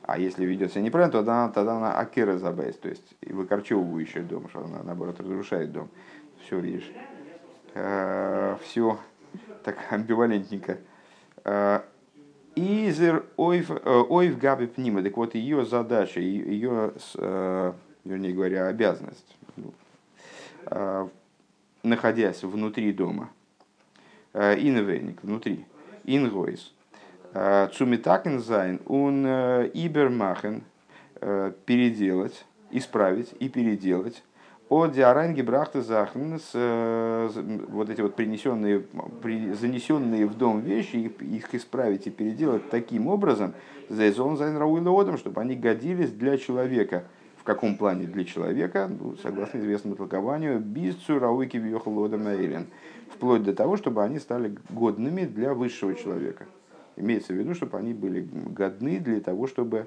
А 0.04 0.20
если 0.20 0.46
ведет 0.46 0.72
себя 0.72 0.84
неправильно, 0.84 1.12
то 1.12 1.18
тогда, 1.20 1.50
тогда 1.50 1.78
она 1.78 2.00
акера 2.00 2.38
забайс, 2.38 2.76
то 2.78 2.90
есть 2.90 3.16
и 3.22 3.34
выкорчевывающая 3.34 4.22
дом, 4.22 4.50
что 4.50 4.64
она, 4.64 4.84
наоборот, 4.84 5.20
разрушает 5.20 5.72
дом. 5.72 5.90
Все, 6.46 6.60
видишь, 6.60 6.92
э, 6.94 7.00
все 7.74 9.00
так 9.64 9.78
амбивалентненько. 9.92 10.78
Э, 11.46 11.82
Изер 12.56 13.26
ойв 13.38 14.38
габи 14.40 14.68
пнима. 14.68 15.02
Так 15.02 15.16
вот, 15.18 15.36
ее 15.36 15.66
задача, 15.66 16.20
ее, 16.20 16.92
вернее 18.04 18.34
говоря, 18.34 18.68
обязанность, 18.68 19.38
ну, 19.56 21.10
находясь 21.84 22.44
внутри 22.44 22.92
дома, 22.92 23.30
Э, 24.32 24.56
אינווייניק, 24.56 25.24
внутри, 25.24 25.66
אין 26.04 26.29
הויז. 26.29 26.72
Э, 27.34 27.68
צו 27.74 28.00
מתקן 28.00 28.36
זיין, 28.36 28.80
און 28.86 29.26
э, 29.26 29.72
איבערמאכן, 29.74 30.64
переделать, 31.66 32.46
исправить 32.72 33.34
и 33.42 33.50
переделать. 33.50 34.24
אט 34.70 34.92
די 34.92 35.42
אריינגעבראכטע 35.42 35.82
זאכן, 35.82 36.34
вот 36.34 37.90
эти 37.90 38.02
вот 38.02 38.14
принесенные, 38.14 38.84
занесенные 39.56 40.28
в 40.28 40.38
дом 40.38 40.62
вещи, 40.62 41.12
их 41.20 41.56
исправить 41.56 42.06
и 42.06 42.12
переделать 42.12 42.70
таким 42.70 43.08
образом, 43.08 43.56
זיי 43.90 44.10
זאלן 44.10 44.38
זיין 44.38 44.58
ראוי 44.58 44.84
לאדם, 44.84 45.18
чтобы 45.18 45.42
они 45.42 45.56
годились 45.56 46.12
для 46.12 46.38
человека. 46.38 47.06
В 47.38 47.44
каком 47.44 47.78
плане 47.78 48.06
для 48.06 48.26
человека? 48.26 48.88
Ну, 48.88 49.16
согласно 49.24 49.58
известному 49.58 49.96
толкованию, 49.96 50.60
ביז 50.60 50.89
צו 50.89 51.18
ראוי 51.18 51.58
כביכול 51.58 52.03
לאדם 52.03 52.26
העליון 52.26 52.68
вплоть 53.12 53.42
до 53.42 53.56
того, 53.56 53.76
чтобы 53.76 54.04
они 54.04 54.20
стали 54.20 54.56
годными 54.70 55.24
для 55.24 55.56
высшего 55.56 55.96
человека. 55.96 56.46
Имеется 56.96 57.34
в 57.34 57.38
виду, 57.38 57.56
чтобы 57.56 57.78
они 57.80 57.96
были 57.96 58.22
годны 58.22 59.00
для 59.00 59.20
того, 59.20 59.48
чтобы 59.48 59.78
э, 59.78 59.86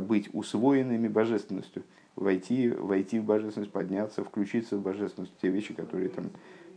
быть 0.00 0.28
усвоенными 0.32 1.08
божественностью, 1.08 1.84
войти, 2.16 2.68
войти 2.68 3.18
в 3.20 3.24
божественность, 3.24 3.72
подняться, 3.72 4.24
включиться 4.24 4.76
в 4.76 4.82
божественность, 4.82 5.32
те 5.40 5.48
вещи, 5.48 5.74
которые 5.74 6.08
там 6.08 6.30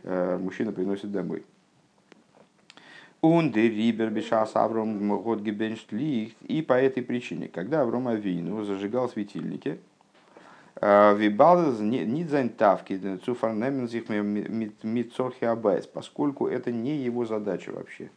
э, 0.04 0.38
мужчина 0.38 0.72
приносит 0.72 1.12
домой. 1.12 1.44
Он 3.22 3.52
рибер 3.52 4.12
бешас 4.12 4.56
Авром 4.56 5.10
год 5.24 5.42
И 5.48 6.62
по 6.62 6.74
этой 6.74 7.02
причине, 7.02 7.48
когда 7.48 7.82
Авром 7.82 8.08
Авину 8.08 8.64
зажигал 8.64 9.10
светильники, 9.10 9.80
Вибалдес 10.80 11.80
не 11.80 12.26
зайнтавки, 12.26 13.18
цуфарнемензих 13.26 14.10
митцорхи 14.84 15.46
абайс, 15.46 15.88
поскольку 15.88 16.48
это 16.48 16.72
не 16.72 16.98
его 16.98 17.26
задача 17.26 17.72
вообще. 17.72 18.12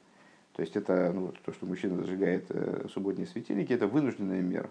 То 0.58 0.62
есть 0.62 0.74
это 0.74 1.12
ну, 1.14 1.32
то, 1.44 1.52
что 1.52 1.66
мужчина 1.66 1.94
зажигает 1.94 2.46
э, 2.48 2.88
субботние 2.92 3.28
светильники, 3.28 3.72
это 3.72 3.86
вынужденная 3.86 4.42
мера. 4.42 4.68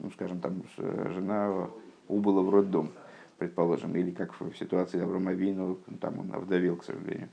Ну, 0.00 0.10
скажем, 0.10 0.40
там 0.40 0.64
жена 0.76 1.68
убыла 2.08 2.42
в 2.42 2.50
роддом, 2.50 2.90
предположим, 3.38 3.94
или 3.94 4.10
как 4.10 4.34
в 4.40 4.52
ситуации 4.58 5.00
Аврома 5.00 5.32
Вину, 5.32 5.78
там 6.00 6.18
он 6.18 6.34
овдовел, 6.34 6.74
к 6.74 6.84
сожалению. 6.84 7.28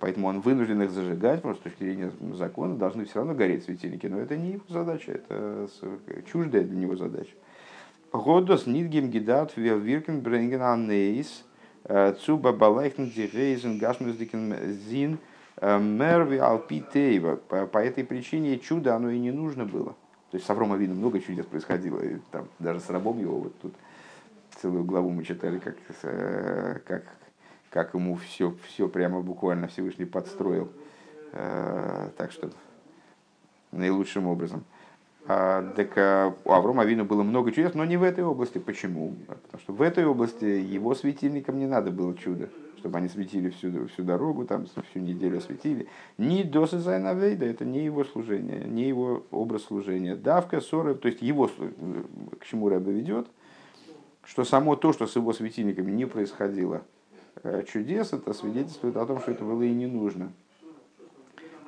Поэтому 0.00 0.28
он 0.28 0.40
вынужден 0.40 0.82
их 0.82 0.90
зажигать, 0.90 1.38
что 1.38 1.54
с 1.54 1.58
точки 1.60 1.82
зрения 1.82 2.12
закона 2.34 2.76
должны 2.76 3.06
все 3.06 3.20
равно 3.20 3.32
гореть 3.32 3.64
светильники. 3.64 4.06
Но 4.06 4.18
это 4.18 4.36
не 4.36 4.52
его 4.52 4.64
задача, 4.68 5.12
это 5.12 5.68
чуждая 6.30 6.62
для 6.62 6.76
него 6.76 6.96
задача. 6.96 7.32
Годос 8.12 8.66
нидгем 8.66 9.08
гидат 9.08 9.56
виркен 9.56 10.20
бренген 10.20 10.60
анейс 10.60 11.42
цуба 12.20 12.52
балайхн 12.52 13.06
дирейзен 13.06 13.78
гашмуздикен 13.78 14.74
зин 14.90 15.18
мерви 15.62 16.38
алпитейва. 16.38 17.36
По 17.36 17.78
этой 17.78 18.04
причине 18.04 18.58
чудо 18.58 18.96
оно 18.96 19.10
и 19.10 19.18
не 19.18 19.30
нужно 19.30 19.64
было. 19.64 19.94
То 20.30 20.36
есть 20.36 20.46
с 20.46 20.50
Аврома 20.50 20.76
Вину 20.76 20.94
много 20.94 21.20
чудес 21.20 21.46
происходило. 21.46 22.00
И 22.00 22.18
там, 22.30 22.48
даже 22.58 22.80
с 22.80 22.90
рабом 22.90 23.20
его 23.20 23.38
вот 23.38 23.58
тут 23.60 23.74
целую 24.60 24.84
главу 24.84 25.10
мы 25.10 25.24
читали, 25.24 25.58
как, 25.58 25.76
э, 26.02 26.78
как, 26.86 27.04
как 27.70 27.94
ему 27.94 28.16
все, 28.16 28.54
все 28.66 28.88
прямо 28.88 29.20
буквально 29.20 29.68
Всевышний 29.68 30.06
подстроил. 30.06 30.70
Э, 31.32 32.10
так 32.16 32.32
что 32.32 32.50
наилучшим 33.72 34.26
образом. 34.26 34.64
А, 35.26 35.62
так 35.76 35.96
а, 35.96 36.34
у 36.44 36.50
Аврома 36.50 36.82
Авину 36.82 37.04
было 37.04 37.22
много 37.22 37.52
чудес, 37.52 37.74
но 37.74 37.84
не 37.84 37.96
в 37.96 38.02
этой 38.02 38.24
области. 38.24 38.58
Почему? 38.58 39.14
Потому 39.26 39.60
что 39.60 39.72
в 39.72 39.82
этой 39.82 40.04
области 40.04 40.44
его 40.44 40.94
светильникам 40.94 41.58
не 41.58 41.66
надо 41.66 41.90
было 41.90 42.14
чудо, 42.16 42.48
чтобы 42.82 42.98
они 42.98 43.08
светили 43.08 43.50
всю, 43.50 43.86
всю 43.86 44.02
дорогу, 44.02 44.44
там 44.44 44.66
всю 44.66 44.98
неделю 44.98 45.40
светили. 45.40 45.86
Ни 46.18 46.42
досы 46.42 46.78
Зайнавейда, 46.78 47.46
это 47.46 47.64
не 47.64 47.84
его 47.84 48.02
служение, 48.02 48.64
не 48.64 48.88
его 48.88 49.24
образ 49.30 49.62
служения. 49.62 50.16
Давка, 50.16 50.60
ссоры, 50.60 50.96
то 50.96 51.06
есть 51.06 51.22
его, 51.22 51.48
к 52.40 52.44
чему 52.44 52.68
Рэбе 52.68 52.90
ведет, 52.90 53.28
что 54.24 54.42
само 54.42 54.74
то, 54.74 54.92
что 54.92 55.06
с 55.06 55.14
его 55.14 55.32
светильниками 55.32 55.92
не 55.92 56.06
происходило 56.06 56.82
э, 57.44 57.62
чудес, 57.72 58.12
это 58.12 58.32
свидетельствует 58.32 58.96
о 58.96 59.06
том, 59.06 59.20
что 59.20 59.30
это 59.30 59.44
было 59.44 59.62
и 59.62 59.70
не 59.70 59.86
нужно. 59.86 60.32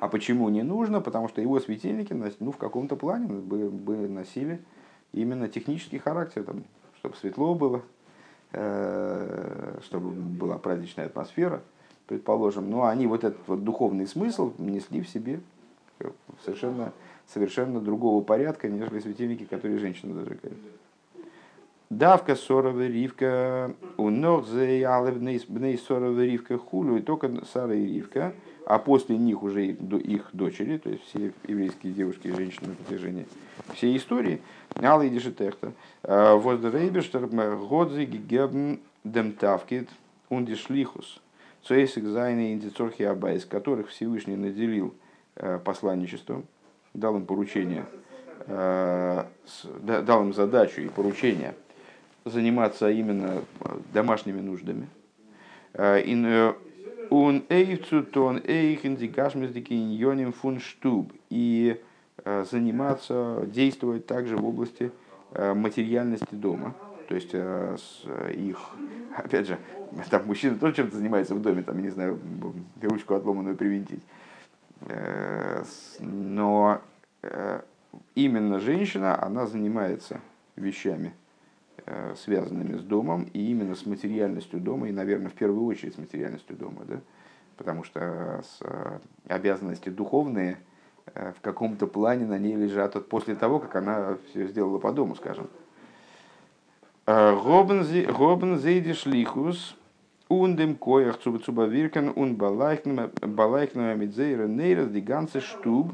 А 0.01 0.09
почему 0.09 0.49
не 0.49 0.63
нужно? 0.63 0.99
Потому 0.99 1.29
что 1.29 1.39
его 1.39 1.61
светильники 1.61 2.13
ну, 2.39 2.51
в 2.51 2.57
каком-то 2.57 2.97
плане 2.97 3.27
бы, 3.27 3.69
бы 3.69 4.09
носили 4.09 4.59
именно 5.13 5.47
технический 5.47 5.97
характер, 5.97 6.43
там, 6.43 6.65
чтобы 6.99 7.15
светло 7.15 7.55
было, 7.55 7.83
чтобы 8.55 10.11
была 10.11 10.57
праздничная 10.57 11.07
атмосфера, 11.07 11.61
предположим. 12.07 12.69
Но 12.69 12.85
они 12.85 13.07
вот 13.07 13.23
этот 13.23 13.47
вот 13.47 13.63
духовный 13.63 14.07
смысл 14.07 14.53
несли 14.57 15.01
в 15.01 15.09
себе 15.09 15.41
совершенно, 16.43 16.93
совершенно 17.27 17.79
другого 17.79 18.23
порядка, 18.23 18.69
нежели 18.69 18.99
светильники, 18.99 19.45
которые 19.45 19.79
женщины 19.79 20.13
зажигают. 20.13 20.57
דוקא 21.89 22.35
שרה 22.35 22.87
ורבקה, 22.87 23.73
און 23.97 24.09
נאך 24.09 24.47
זיי 24.47 24.65
בנות 25.47 25.77
שרה 25.77 26.19
ורבקה 26.21 26.57
כולו, 26.57 26.97
и 26.97 27.01
только 27.01 27.31
Сара 27.45 27.75
и 27.75 27.85
Ривка, 27.85 28.33
а 28.65 28.79
после 28.79 29.17
них 29.17 29.43
уже 29.43 29.65
их 29.67 30.29
дочери, 30.33 30.77
то 30.77 30.89
есть 30.89 31.03
все 31.05 31.31
еврейские 31.47 31.93
девушки 31.93 32.27
и 32.27 32.31
женщины 32.31 32.69
на 32.69 32.75
протяжении 32.75 33.27
всей 33.73 33.95
истории, 33.97 34.41
Алла 34.81 35.03
и 35.03 35.09
Дешетехта, 35.09 35.73
Воздерейбештер, 36.03 37.27
Годзи, 37.27 38.05
Гигебн, 38.05 38.79
Демтавкит, 39.03 39.89
Ундишлихус, 40.29 41.21
Цейсик, 41.63 42.05
Зайны, 42.05 42.53
Индицорхи 42.53 43.03
Абайс, 43.03 43.45
которых 43.45 43.89
Всевышний 43.89 44.35
наделил 44.35 44.93
э, 45.35 45.59
посланничеством, 45.63 46.45
дал 46.93 47.15
им 47.15 47.25
поручение, 47.25 47.85
э, 48.47 49.25
дал 49.83 50.23
им 50.23 50.33
задачу 50.33 50.81
и 50.81 50.89
поручение– 50.89 51.55
заниматься 52.25 52.89
именно 52.89 53.43
э, 53.61 53.77
домашними 53.93 54.41
нуждами. 54.41 54.87
Э, 57.09 57.13
он 57.13 57.43
эйвцу 57.49 58.03
тон 58.03 58.41
эйхен 58.45 58.95
дикашмездикиньоним 58.95 60.33
фун 60.33 60.59
штуб. 60.59 61.11
И 61.29 61.81
э, 62.23 62.45
заниматься, 62.49 63.43
действовать 63.47 64.05
также 64.05 64.37
в 64.37 64.45
области 64.45 64.91
материальности 65.33 66.33
дома. 66.33 66.73
То 67.09 67.15
есть 67.15 67.33
их, 67.33 68.57
опять 69.17 69.47
же, 69.47 69.59
там 70.09 70.25
мужчина 70.27 70.57
тоже 70.57 70.75
чем-то 70.75 70.95
занимается 70.95 71.35
в 71.35 71.41
доме, 71.41 71.61
там, 71.61 71.75
я 71.77 71.83
не 71.83 71.89
знаю, 71.89 72.19
ручку 72.81 73.15
отломанную 73.15 73.57
привинтить. 73.57 74.01
Но 75.99 76.81
именно 78.13 78.59
женщина, 78.59 79.21
она 79.21 79.45
занимается 79.45 80.21
вещами, 80.55 81.11
Э, 81.11 81.24
связанными 82.15 82.77
с 82.77 82.83
домом, 82.83 83.27
и 83.33 83.51
именно 83.51 83.75
с 83.75 83.85
материальностью 83.85 84.59
дома, 84.59 84.89
и, 84.89 84.91
наверное, 84.91 85.29
в 85.29 85.33
первую 85.33 85.65
очередь 85.65 85.95
с 85.95 85.97
материальностью 85.97 86.55
дома, 86.55 86.81
да? 86.87 87.01
потому 87.57 87.83
что 87.83 88.41
с, 88.43 88.57
э, 88.61 88.99
обязанности 89.27 89.89
духовные 89.89 90.57
э, 91.13 91.33
в 91.37 91.41
каком-то 91.41 91.87
плане 91.87 92.25
на 92.25 92.37
ней 92.37 92.55
лежат 92.55 93.07
после 93.07 93.35
того, 93.35 93.59
как 93.59 93.75
она 93.75 94.17
все 94.29 94.47
сделала 94.47 94.79
по 94.79 94.91
дому, 94.91 95.15
скажем. 95.15 95.47
Робен 97.05 97.83
зейдиш 98.57 99.05
лихус, 99.05 99.77
ундем 100.27 100.75
коях 100.75 101.19
цубацубавиркен, 101.19 102.11
ун 102.15 102.35
балайкнем 102.35 103.99
мидзейра 103.99 104.47
нейрас 104.47 104.89
ди 104.89 105.01
ганце 105.01 105.39
штуб, 105.39 105.93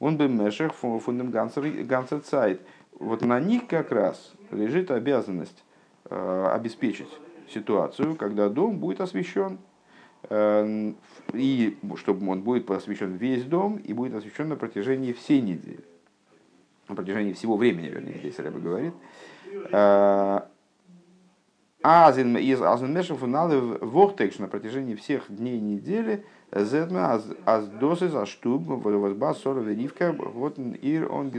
он 0.00 0.16
бы 0.16 0.28
мешах 0.28 0.74
фундем 0.74 1.30
ганцер 1.30 2.20
цайт. 2.20 2.60
Вот 2.98 3.22
на 3.22 3.38
них 3.38 3.68
как 3.68 3.92
раз 3.92 4.32
лежит 4.50 4.90
обязанность 4.90 5.64
э, 6.08 6.48
обеспечить 6.52 7.08
ситуацию, 7.48 8.16
когда 8.16 8.48
дом 8.48 8.78
будет 8.78 9.00
освещен, 9.00 9.58
э, 10.28 10.92
и 11.32 11.78
чтобы 11.96 12.30
он 12.30 12.42
будет 12.42 12.70
освещен 12.70 13.16
весь 13.16 13.44
дом 13.44 13.76
и 13.76 13.92
будет 13.92 14.14
освещен 14.14 14.48
на 14.48 14.56
протяжении 14.56 15.12
всей 15.12 15.40
недели. 15.40 15.84
На 16.88 16.94
протяжении 16.96 17.32
всего 17.32 17.56
времени, 17.56 17.88
вернее, 17.88 18.18
здесь 18.18 18.38
Рэба 18.38 18.58
говорит. 18.58 18.94
Э, 19.72 20.40
Азин 21.82 22.36
из 22.36 22.60
на 24.38 24.48
протяжении 24.48 24.94
всех 24.94 25.24
дней 25.34 25.58
недели 25.58 26.26
Зетма 26.52 27.20
аз 27.46 27.68
досы 27.68 28.08
за 28.08 28.26
штуб 28.26 28.66
возба 28.66 29.34
сора 29.34 29.60
веривка 29.60 30.12
вот 30.12 30.58
ир 30.58 31.10
он 31.10 31.30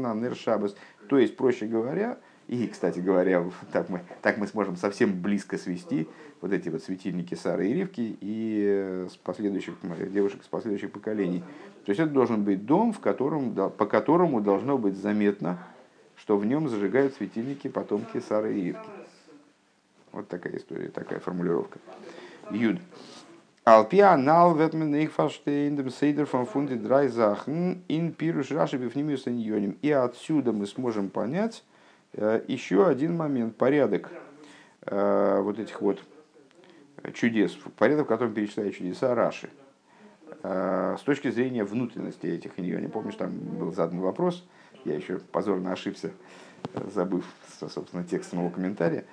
на 0.00 0.14
нер 0.14 0.34
шабас. 0.34 0.74
То 1.08 1.18
есть, 1.18 1.36
проще 1.36 1.66
говоря, 1.66 2.18
и, 2.48 2.66
кстати 2.66 2.98
говоря, 2.98 3.44
так 3.72 3.88
мы, 3.88 4.02
так 4.20 4.38
мы 4.38 4.46
сможем 4.46 4.76
совсем 4.76 5.22
близко 5.22 5.56
свести 5.56 6.08
вот 6.40 6.52
эти 6.52 6.68
вот 6.68 6.82
светильники 6.82 7.34
Сары 7.34 7.68
и 7.68 7.74
Ривки 7.74 8.16
и 8.20 8.64
э, 8.66 9.08
с 9.10 9.16
последующих 9.16 9.74
девушек 10.12 10.42
с 10.42 10.48
последующих 10.48 10.90
поколений. 10.90 11.40
То 11.84 11.90
есть 11.90 12.00
это 12.00 12.10
должен 12.10 12.42
быть 12.42 12.66
дом, 12.66 12.92
в 12.92 13.00
котором, 13.00 13.54
по 13.54 13.86
которому 13.86 14.40
должно 14.40 14.76
быть 14.76 14.96
заметно, 14.96 15.58
что 16.16 16.36
в 16.36 16.44
нем 16.44 16.68
зажигают 16.68 17.14
светильники 17.14 17.68
потомки 17.68 18.20
Сары 18.20 18.58
и 18.58 18.62
Ривки. 18.64 18.88
Вот 20.12 20.28
такая 20.28 20.56
история, 20.56 20.88
такая 20.88 21.20
формулировка. 21.20 21.78
Юд. 22.50 22.78
Алпиа 23.64 24.16
нал 24.16 24.56
ветмен 24.56 24.94
их 24.94 25.12
фаштейн 25.12 25.76
дем 25.76 25.90
сейдер 25.90 26.26
фон 26.26 26.46
фунди 26.46 26.74
драй 26.74 27.08
захн 27.08 27.82
ин 27.88 28.12
пируш 28.12 28.50
раши 28.50 28.76
бифнимиус 28.76 29.26
И 29.26 29.90
отсюда 29.90 30.52
мы 30.52 30.66
сможем 30.66 31.10
понять, 31.10 31.62
Э, 32.14 32.42
еще 32.46 32.86
один 32.86 33.16
момент, 33.16 33.56
порядок 33.56 34.10
э, 34.82 35.40
вот 35.40 35.58
этих 35.58 35.80
вот 35.80 36.02
чудес, 37.14 37.56
порядок, 37.78 38.06
в 38.06 38.08
котором 38.08 38.34
перечисляют 38.34 38.76
чудеса 38.76 39.14
Раши. 39.14 39.48
Э, 40.42 40.96
с 40.98 41.02
точки 41.02 41.30
зрения 41.30 41.64
внутренности 41.64 42.26
этих 42.26 42.58
иньони, 42.58 42.86
помнишь, 42.86 43.14
там 43.14 43.32
был 43.32 43.72
задан 43.72 44.00
вопрос, 44.00 44.46
я 44.84 44.94
еще 44.94 45.18
позорно 45.18 45.72
ошибся, 45.72 46.12
забыв, 46.92 47.24
собственно, 47.58 48.04
текст 48.04 48.30
самого 48.30 48.50
комментария. 48.50 49.04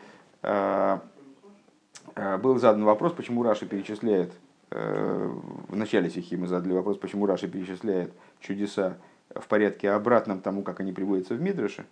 Был 2.16 2.58
задан 2.58 2.84
вопрос, 2.84 3.14
почему 3.14 3.44
Раши 3.44 3.66
перечисляет, 3.66 4.34
в 4.70 5.76
начале 5.76 6.10
стихи 6.10 6.38
мы 6.38 6.48
задали 6.48 6.74
вопрос, 6.74 6.98
почему 6.98 7.26
Раши 7.26 7.48
перечисляет 7.48 8.14
чудеса 8.40 8.98
в 9.34 9.48
порядке 9.48 9.92
обратном 9.92 10.42
тому, 10.42 10.64
как 10.64 10.80
они 10.80 10.92
приводятся 10.92 11.36
в 11.36 11.42
Мидрыше, 11.42 11.86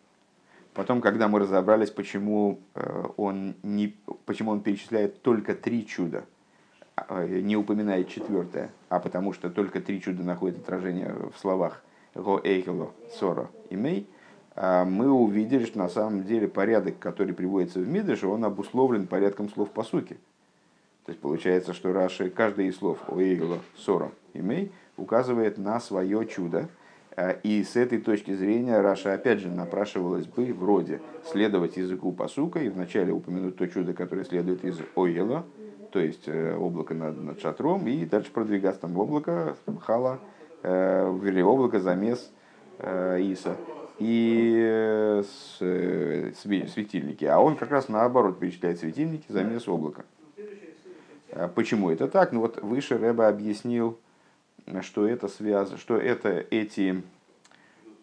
Потом, 0.78 1.02
когда 1.02 1.28
мы 1.28 1.40
разобрались, 1.40 1.90
почему 1.90 2.60
э, 2.76 3.04
он, 3.18 3.56
не, 3.64 3.98
почему 4.28 4.52
он 4.52 4.62
перечисляет 4.62 5.24
только 5.24 5.56
три 5.56 5.88
чуда, 5.88 6.26
а, 6.96 7.26
э, 7.26 7.40
не 7.40 7.58
упоминает 7.58 8.10
четвертое, 8.10 8.70
а 8.88 9.00
потому 9.00 9.34
что 9.34 9.50
только 9.50 9.82
три 9.82 10.00
чуда 10.00 10.22
находят 10.22 10.60
отражение 10.60 11.16
в 11.36 11.40
словах 11.40 11.82
«го 12.14 12.40
эйхело 12.44 12.92
соро 13.12 13.50
и 13.72 13.76
мей», 13.76 14.08
мы 14.60 15.12
увидели, 15.12 15.66
что 15.66 15.78
на 15.78 15.88
самом 15.88 16.24
деле 16.24 16.48
порядок, 16.48 16.98
который 17.00 17.34
приводится 17.34 17.80
в 17.80 17.88
Мидреше, 17.88 18.28
он 18.28 18.44
обусловлен 18.44 19.06
порядком 19.06 19.50
слов 19.50 19.70
по 19.70 19.84
сути. 19.84 20.18
То 21.06 21.12
есть 21.12 21.22
получается, 21.22 21.74
что 21.74 21.94
Раши 21.94 22.30
каждое 22.30 22.66
из 22.66 22.78
слов 22.78 22.98
«оэйгело 23.08 23.60
соро 23.78 24.12
и 24.34 24.40
мей» 24.40 24.72
указывает 24.98 25.58
на 25.58 25.80
свое 25.80 26.26
чудо, 26.26 26.68
а, 27.16 27.32
и 27.32 27.64
с 27.64 27.78
этой 27.78 28.00
точки 28.00 28.34
зрения 28.34 28.82
Раша 28.82 29.14
опять 29.14 29.40
же 29.40 29.50
напрашивалась 29.50 30.26
бы 30.26 30.54
вроде 30.54 31.00
следовать 31.24 31.78
языку 31.78 32.12
посука 32.12 32.60
и 32.60 32.68
вначале 32.68 33.14
упомянуть 33.14 33.56
то 33.56 33.68
чудо, 33.68 33.94
которое 33.94 34.26
следует 34.26 34.66
из 34.66 34.80
Ойела, 34.96 35.46
то 35.92 36.00
есть 36.00 36.28
э, 36.28 36.58
облако 36.58 36.94
над, 36.94 37.24
над 37.24 37.40
шатром, 37.40 37.88
и 37.88 38.06
дальше 38.06 38.32
продвигаться 38.32 38.82
там 38.82 38.92
в 38.92 39.00
облако 39.00 39.56
Хала, 39.80 40.20
э, 40.64 41.18
вернее, 41.22 41.46
облако 41.46 41.80
замес 41.80 42.32
э, 42.80 43.22
Иса 43.22 43.56
и 44.00 44.56
э, 44.60 45.24
э, 45.60 46.32
светильники. 46.36 47.26
А 47.26 47.40
он 47.40 47.56
как 47.56 47.72
раз 47.72 47.90
наоборот 47.90 48.40
перечисляет 48.40 48.80
светильники, 48.80 49.26
замес 49.30 49.68
облака. 49.68 50.06
А 51.32 51.48
почему 51.48 51.90
это 51.92 52.08
так? 52.08 52.32
Ну 52.32 52.42
вот 52.42 52.62
выше 52.62 52.98
Рэба 52.98 53.28
объяснил, 53.28 54.00
что 54.82 55.08
это 55.08 55.28
связано, 55.28 55.78
что 55.78 55.98
это 55.98 56.46
эти 56.52 57.04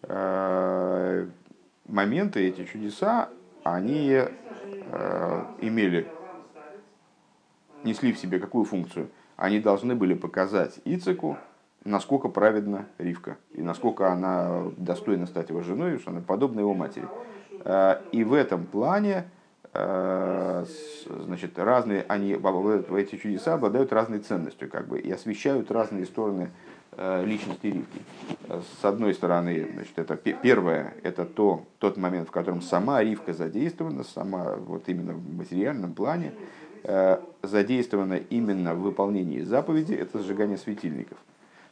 э, 0.03 1.27
моменты, 1.87 2.47
эти 2.47 2.65
чудеса, 2.65 3.29
они 3.63 4.11
э, 4.11 5.45
имели, 5.61 6.07
несли 7.83 8.13
в 8.13 8.19
себе 8.19 8.39
какую 8.39 8.65
функцию? 8.65 9.09
Они 9.37 9.59
должны 9.59 9.95
были 9.95 10.13
показать 10.13 10.79
Ицеку, 10.85 11.37
насколько 11.85 12.27
праведна 12.27 12.87
Ривка, 12.97 13.37
и 13.53 13.61
насколько 13.61 14.11
она 14.11 14.63
достойна 14.75 15.25
стать 15.25 15.49
его 15.49 15.61
женой, 15.61 15.99
что 15.99 16.11
она 16.11 16.21
подобна 16.21 16.59
его 16.59 16.73
матери. 16.73 17.07
Э, 17.63 18.01
и 18.11 18.23
в 18.23 18.33
этом 18.33 18.65
плане 18.65 19.25
Э, 19.77 20.65
значит, 21.25 21.59
разные, 21.59 22.05
они, 22.07 22.31
эти 22.97 23.17
чудеса 23.17 23.55
обладают 23.55 23.91
разной 23.91 24.19
ценностью, 24.19 24.69
как 24.69 24.87
бы, 24.87 24.99
и 24.99 25.11
освещают 25.11 25.69
разные 25.69 26.05
стороны 26.05 26.51
э, 26.93 27.25
личности 27.25 27.67
Ривки. 27.67 28.01
С 28.79 28.85
одной 28.85 29.13
стороны, 29.13 29.67
значит, 29.73 29.99
это 29.99 30.15
первое, 30.15 30.93
это 31.03 31.25
то, 31.25 31.65
тот 31.79 31.97
момент, 31.97 32.29
в 32.29 32.31
котором 32.31 32.61
сама 32.61 33.03
Ривка 33.03 33.33
задействована, 33.33 34.05
сама 34.05 34.55
вот 34.55 34.87
именно 34.87 35.11
в 35.11 35.35
материальном 35.35 35.93
плане, 35.93 36.31
задействована 37.41 38.13
именно 38.13 38.75
в 38.75 38.81
выполнении 38.81 39.41
заповеди, 39.41 39.93
это 39.93 40.19
сжигание 40.19 40.57
светильников. 40.57 41.17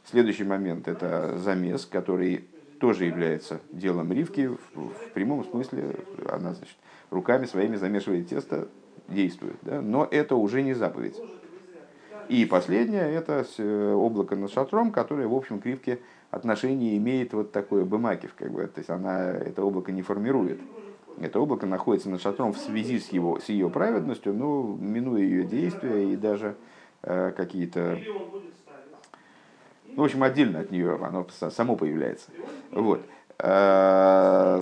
Следующий 0.06 0.44
момент– 0.44 0.88
это 0.90 1.38
замес, 1.38 1.86
который 1.86 2.46
тоже 2.80 3.06
является 3.06 3.62
делом 3.72 4.12
Ривки 4.12 4.48
в, 4.48 4.58
в 4.76 5.12
прямом 5.14 5.46
смысле. 5.46 5.96
Она, 6.30 6.54
значит, 6.54 6.76
руками 7.10 7.46
своими 7.46 7.78
замешивает 7.78 8.28
тесто, 8.28 8.68
действует. 9.08 9.56
Да? 9.62 9.82
Но 9.82 10.06
это 10.10 10.36
уже 10.36 10.62
не 10.62 10.74
заповедь. 10.74 11.18
И 12.30 12.46
последнее– 12.46 13.12
это 13.14 13.46
э, 13.58 13.94
облако 13.94 14.36
над 14.36 14.52
шатром, 14.52 14.92
которое, 14.92 15.28
в 15.28 15.34
общем, 15.34 15.60
к 15.60 15.66
Ривке 15.66 16.00
отношение 16.32 16.98
имеет 16.98 17.34
вот 17.34 17.52
такое 17.52 17.86
бымакив. 17.86 18.34
Как 18.36 18.52
бы, 18.52 18.66
то 18.68 18.80
есть 18.80 18.90
она 18.90 19.32
это 19.32 19.64
облако 19.64 19.92
не 19.92 20.02
формирует. 20.02 20.60
Это 21.22 21.40
облако 21.40 21.66
находится 21.66 22.10
над 22.10 22.22
шатром 22.22 22.54
в 22.54 22.58
связи 22.58 23.00
с, 23.00 23.10
его, 23.10 23.40
с 23.40 23.50
ее 23.50 23.70
праведностью, 23.70 24.34
но 24.34 24.64
минуя 24.80 25.22
ее 25.22 25.44
действия 25.44 26.12
и 26.12 26.16
даже 26.16 26.56
э, 27.04 27.32
какие-то 27.36 28.00
ну, 29.96 30.02
в 30.02 30.06
общем, 30.06 30.24
отдельно 30.24 30.60
от 30.60 30.72
нее 30.72 30.96
оно 31.02 31.28
само 31.30 31.76
появляется. 31.76 32.30
Вот. 32.72 33.02
А, 33.40 34.62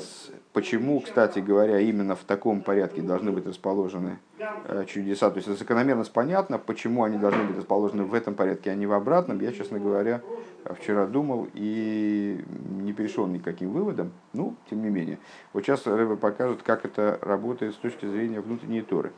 почему, 0.54 1.00
кстати 1.02 1.40
говоря, 1.40 1.80
именно 1.80 2.16
в 2.16 2.24
таком 2.24 2.62
порядке 2.62 3.02
должны 3.02 3.32
быть 3.32 3.46
расположены 3.46 4.20
э, 4.40 4.86
чудеса? 4.88 5.30
То 5.30 5.38
есть 5.38 5.48
закономерность 5.58 6.12
понятна, 6.12 6.58
почему 6.58 7.04
они 7.04 7.18
должны 7.18 7.44
быть 7.44 7.58
расположены 7.58 8.04
в 8.04 8.14
этом 8.14 8.36
порядке, 8.36 8.72
а 8.72 8.76
не 8.76 8.86
в 8.86 8.94
обратном. 8.94 9.40
Я, 9.40 9.52
честно 9.52 9.80
говоря, 9.80 10.22
вчера 10.66 11.06
думал 11.06 11.48
и 11.54 12.44
не 12.82 12.94
пришел 12.94 13.28
ни 13.28 13.38
к 13.38 13.44
каким 13.44 13.72
выводам. 13.72 14.12
Ну, 14.34 14.56
тем 14.70 14.82
не 14.82 14.90
менее. 14.90 15.20
Вот 15.54 15.64
сейчас 15.64 15.86
Рэбе 15.86 16.18
покажет, 16.18 16.62
как 16.64 16.86
это 16.86 17.20
работает 17.22 17.74
с 17.74 17.78
точки 17.78 18.06
зрения 18.06 18.42
внутренней 18.42 18.82
Торы. 18.82 19.12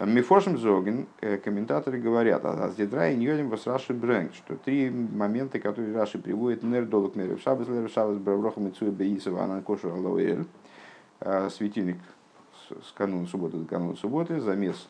Мифошем 0.00 0.58
Зоген, 0.58 1.06
э, 1.20 1.36
комментаторы 1.36 2.00
говорят, 2.00 2.44
а 2.44 2.68
с 2.68 2.74
Дедра 2.74 3.10
и 3.10 3.16
Ньолем 3.16 3.48
вас 3.48 3.64
Раши 3.64 3.94
Брэнк, 3.94 4.34
что 4.34 4.56
три 4.56 4.90
момента, 4.90 5.60
которые 5.60 5.94
Раши 5.94 6.18
приводит, 6.18 6.64
Нер 6.64 6.84
Долок 6.84 7.14
Нер 7.14 7.38
Шабас 7.38 7.68
Лер 7.68 7.88
Шабас 7.88 8.18
Бравроха 8.18 8.58
Мицуя 8.58 8.90
Беисова 8.90 9.44
Ананкошу 9.44 9.92
Алауэль, 9.94 10.46
э, 11.20 11.48
светильник 11.50 11.98
с 12.68 12.90
кануна 12.92 13.28
субботы 13.28 13.58
до 13.58 13.66
кануна 13.66 13.94
субботы, 13.94 14.40
замес 14.40 14.88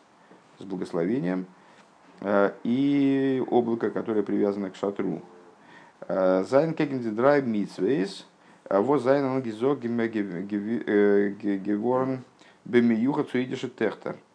с 0.58 0.64
благословением. 0.64 1.44
Э, 2.22 2.52
и 2.62 3.44
облако, 3.50 3.90
которое 3.90 4.22
привязано 4.22 4.70
к 4.70 4.76
шатру. 4.76 5.20
זיינען 6.08 6.72
כנגד 6.72 7.00
די 7.00 7.14
דריי 7.14 7.42
מצוות, 7.42 8.26
וואס 8.70 9.02
זיינען 9.02 9.26
אנגעזאגט 9.26 9.74
געווארן 11.54 12.20
במיוחד 12.64 13.24
צו 13.24 13.38
אידישע 13.38 13.68
טעכטער– 13.68 14.16
а, 14.26 14.33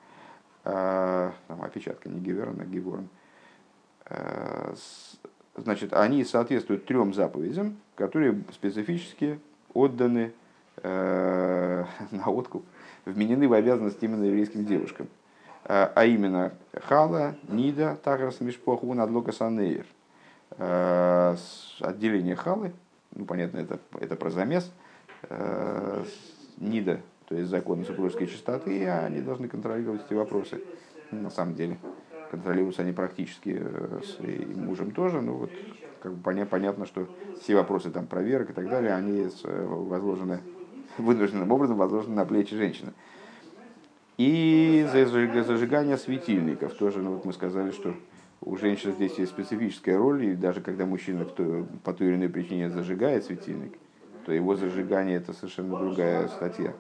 там 0.72 1.62
опечатка 1.62 2.10
не 2.10 2.20
געווערן, 2.20 2.60
а 2.60 2.66
געווארן, 2.66 3.08
а, 4.06 4.74
значит, 5.56 5.94
они 5.94 6.24
соответствуют 6.24 6.86
трем 6.86 7.14
заповедям, 7.14 7.78
которые 7.96 8.42
специфически 8.52 9.40
отданы 9.74 10.34
э, 10.78 11.86
на 12.12 12.30
откуп, 12.30 12.66
вменены 13.06 13.48
в 13.48 13.54
обязанность 13.54 14.02
именно 14.02 14.24
еврейским 14.24 14.66
девушкам. 14.66 15.08
А, 15.66 16.06
именно 16.06 16.54
חלה, 16.74 17.36
נדה, 17.48 17.98
טהרת, 18.04 18.40
המשפחה, 18.42 18.94
הדלקת 18.94 19.32
הנר. 19.32 19.86
Отделение 20.58 22.36
Халы, 22.36 22.74
ну 23.14 23.26
понятно, 23.26 23.60
это, 23.60 23.80
это 24.00 24.16
про 24.16 24.32
замес, 24.32 24.72
Нида 26.58 27.02
то 27.30 27.36
есть 27.36 27.50
законы 27.50 27.86
супружеской 27.86 28.26
чистоты, 28.26 28.88
они 28.90 29.22
должны 29.22 29.48
контролировать 29.48 30.02
эти 30.06 30.16
вопросы. 30.16 30.62
На 31.12 31.30
самом 31.30 31.54
деле, 31.54 31.78
контролируются 32.32 32.82
они 32.82 32.92
практически 32.92 33.56
э, 33.60 34.02
с 34.04 34.20
мужем 34.56 34.92
тоже, 34.92 35.22
но 35.22 35.34
вот 35.34 35.52
как 36.02 36.16
бы 36.16 36.46
понятно, 36.46 36.88
что 36.88 37.08
все 37.40 37.56
вопросы 37.56 37.92
там 37.92 38.08
проверок 38.08 38.50
и 38.50 38.54
так 38.54 38.68
далее, 38.68 38.94
они 38.94 39.28
э, 39.44 39.66
возложены 39.66 40.42
вынужденным 40.98 41.52
образом 41.52 41.78
возложены 41.78 42.16
на 42.16 42.26
плечи 42.26 42.56
женщины. 42.56 42.94
И 44.18 44.86
зажигание 44.92 45.98
светильников 45.98 46.74
тоже, 46.74 47.00
ну 47.00 47.14
вот 47.14 47.26
мы 47.26 47.34
сказали, 47.34 47.72
что 47.72 47.94
у 48.42 48.58
женщин 48.58 48.94
здесь 48.94 49.18
есть 49.20 49.32
специфическая 49.32 49.98
роль, 49.98 50.26
и 50.26 50.36
даже 50.36 50.62
когда 50.62 50.86
мужчина 50.86 51.26
кто, 51.26 51.68
по 51.84 51.94
той 51.94 52.08
или 52.08 52.16
иной 52.16 52.30
причине 52.30 52.70
зажигает 52.70 53.26
светильник, 53.26 53.74
то 54.26 54.34
его 54.34 54.56
зажигание 54.56 55.18
это 55.18 55.34
совершенно 55.34 55.78
другая 55.78 56.28
статья. 56.28 56.74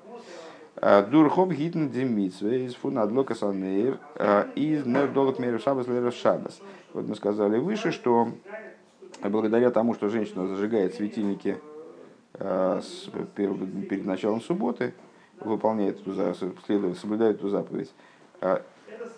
Дурхоп 0.81 1.51
гитн 1.51 1.87
демитсве 1.87 2.65
из 2.65 2.75
фун 2.75 2.97
адлока 2.99 3.35
санейр 3.35 3.99
а, 4.15 4.47
из 4.55 4.85
нердолок 4.85 5.37
меру 5.37 5.59
шабас 5.59 5.87
лера 5.87 6.09
шабас. 6.11 6.61
Вот 6.93 7.05
мы 7.05 7.15
сказали 7.15 7.59
выше, 7.59 7.91
что 7.91 8.29
благодаря 9.21 9.71
тому, 9.71 9.93
что 9.93 10.07
женщина 10.07 10.47
зажигает 10.47 10.93
светильники 10.95 11.57
а, 12.35 12.81
перед 13.35 14.05
началом 14.05 14.39
субботы, 14.39 14.93
выполняет 15.41 15.99
эту, 15.99 16.13
следует, 16.65 16.97
соблюдает 16.97 17.37
эту 17.37 17.49
заповедь, 17.49 17.91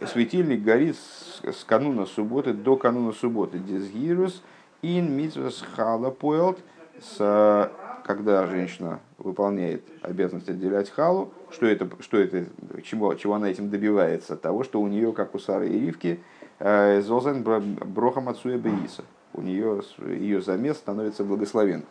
светильник 0.08 0.64
горит 0.64 0.96
с 0.96 1.64
кануна 1.64 2.08
субботы 2.08 2.54
до 2.54 2.76
кануна 2.76 3.12
субботы. 3.12 3.60
Дизгирус 3.60 4.42
ин 4.82 5.16
митсвас 5.16 5.64
хала 5.76 6.10
поэлт 6.10 6.58
с 7.02 7.72
когда 8.04 8.48
женщина 8.48 9.00
выполняет 9.18 9.84
обязанность 10.02 10.50
отделять 10.50 10.90
халу, 10.90 11.32
что 11.52 11.66
это, 11.66 11.88
что 12.00 12.18
это 12.18 12.46
чего, 12.84 13.14
чего 13.14 13.36
она 13.36 13.50
этим 13.50 13.70
добивается? 13.70 14.36
Того, 14.36 14.64
что 14.64 14.82
у 14.82 14.88
нее, 14.88 15.14
как 15.14 15.36
у 15.36 15.40
Сары 15.40 15.70
и 15.70 15.80
Ривки, 15.80 16.20
э, 16.60 17.02
зозен 17.02 17.44
брохам 17.44 18.30
отцуя 18.30 18.58
беиса. 18.58 19.04
У 19.34 19.42
нее 19.42 19.82
ее 20.00 20.42
замес 20.42 20.78
становится 20.78 21.24
благословен. 21.24 21.84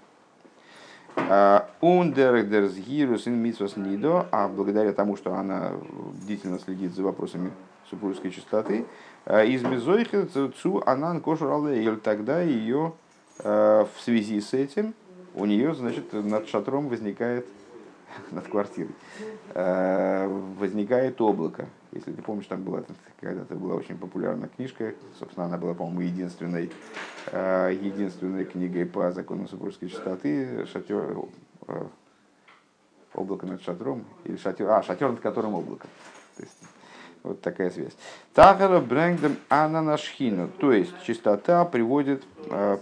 Ундердерс 1.81 2.75
гирус 2.75 3.27
нидо, 3.27 4.27
а 4.31 4.49
благодаря 4.49 4.93
тому, 4.93 5.17
что 5.17 5.35
она 5.35 5.73
бдительно 6.23 6.59
следит 6.59 6.95
за 6.95 7.03
вопросами 7.03 7.51
супружеской 7.89 8.31
чистоты, 8.31 8.87
э, 9.27 9.47
из 9.47 9.63
мизойхи 9.63 10.25
цу 10.25 10.83
анан 10.87 11.21
кошур 11.21 11.51
тогда 12.03 12.41
ее 12.43 12.93
э, 12.93 13.10
в 13.43 13.91
связи 13.99 14.41
с 14.41 14.55
этим 14.55 14.95
у 15.35 15.45
нее, 15.47 15.75
значит, 15.75 16.13
над 16.13 16.49
шатром 16.49 16.89
возникает, 16.89 17.47
над 18.31 18.47
квартирой, 18.49 18.95
э, 19.55 20.27
возникает 20.59 21.21
облако. 21.21 21.67
Если 21.93 22.13
ты 22.13 22.23
помнишь, 22.23 22.47
там 22.47 22.63
была 22.63 22.83
когда-то 23.21 23.55
была 23.55 23.75
очень 23.75 23.99
популярная 23.99 24.49
книжка, 24.49 24.95
собственно, 25.19 25.47
она 25.47 25.59
была, 25.59 25.75
по-моему, 25.75 26.01
единственной, 26.01 26.71
э, 27.27 27.77
единственной 27.81 28.45
книгой 28.45 28.87
по 28.87 29.13
закону 29.13 29.47
супружеской 29.47 29.89
чистоты, 29.89 30.67
шатер, 30.67 31.17
э, 31.69 31.85
облако 33.15 33.47
над 33.47 33.63
шатром, 33.63 34.05
или 34.25 34.37
шатер, 34.37 34.71
а, 34.71 34.83
шатер, 34.83 35.11
над 35.11 35.21
которым 35.21 35.55
облако. 35.55 35.87
То 36.37 36.43
есть, 36.43 36.57
вот 37.23 37.41
такая 37.41 37.71
связь. 37.71 37.97
Тахара 38.35 38.81
брэнгдем 38.81 39.37
ананашхина, 39.49 40.49
то 40.59 40.73
есть 40.73 40.93
чистота 41.05 41.65
приводит, 41.65 42.25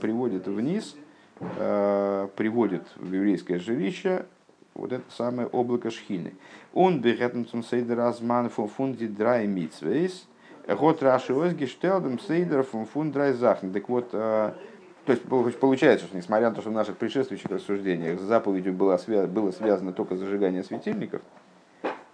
приводит 0.00 0.46
вниз– 0.46 0.94
Э, 1.40 2.28
приводит 2.34 2.82
в 2.96 3.12
еврейское 3.12 3.60
жилище 3.60 4.26
вот 4.74 4.92
это 4.92 5.04
самое 5.10 5.46
облако 5.46 5.90
шхины. 5.90 6.34
Он 6.74 7.00
бегетнцун 7.00 7.62
сейдер 7.62 8.00
азман 8.00 8.48
фун 8.48 8.68
фунди 8.68 9.06
драй 9.06 9.46
митсвейс, 9.46 10.26
год 10.66 11.00
раши 11.00 11.32
озги 11.32 11.66
штелдем 11.66 12.18
сейдер 12.18 12.64
фун 12.64 12.86
фун 12.86 13.12
драй 13.12 13.34
захн. 13.34 13.70
Так 13.70 13.88
вот, 13.88 14.08
э, 14.12 14.52
то 15.06 15.12
есть 15.12 15.58
получается, 15.60 16.06
что 16.06 16.16
несмотря 16.16 16.48
на 16.48 16.56
то, 16.56 16.60
что 16.60 16.70
в 16.70 16.74
наших 16.74 16.96
предшествующих 16.96 17.50
рассуждениях 17.50 18.18
с 18.18 18.22
заповедью 18.24 18.72
было, 18.72 18.98
было 19.28 19.52
связано 19.52 19.92
только 19.92 20.16
зажигание 20.16 20.64
светильников, 20.64 21.22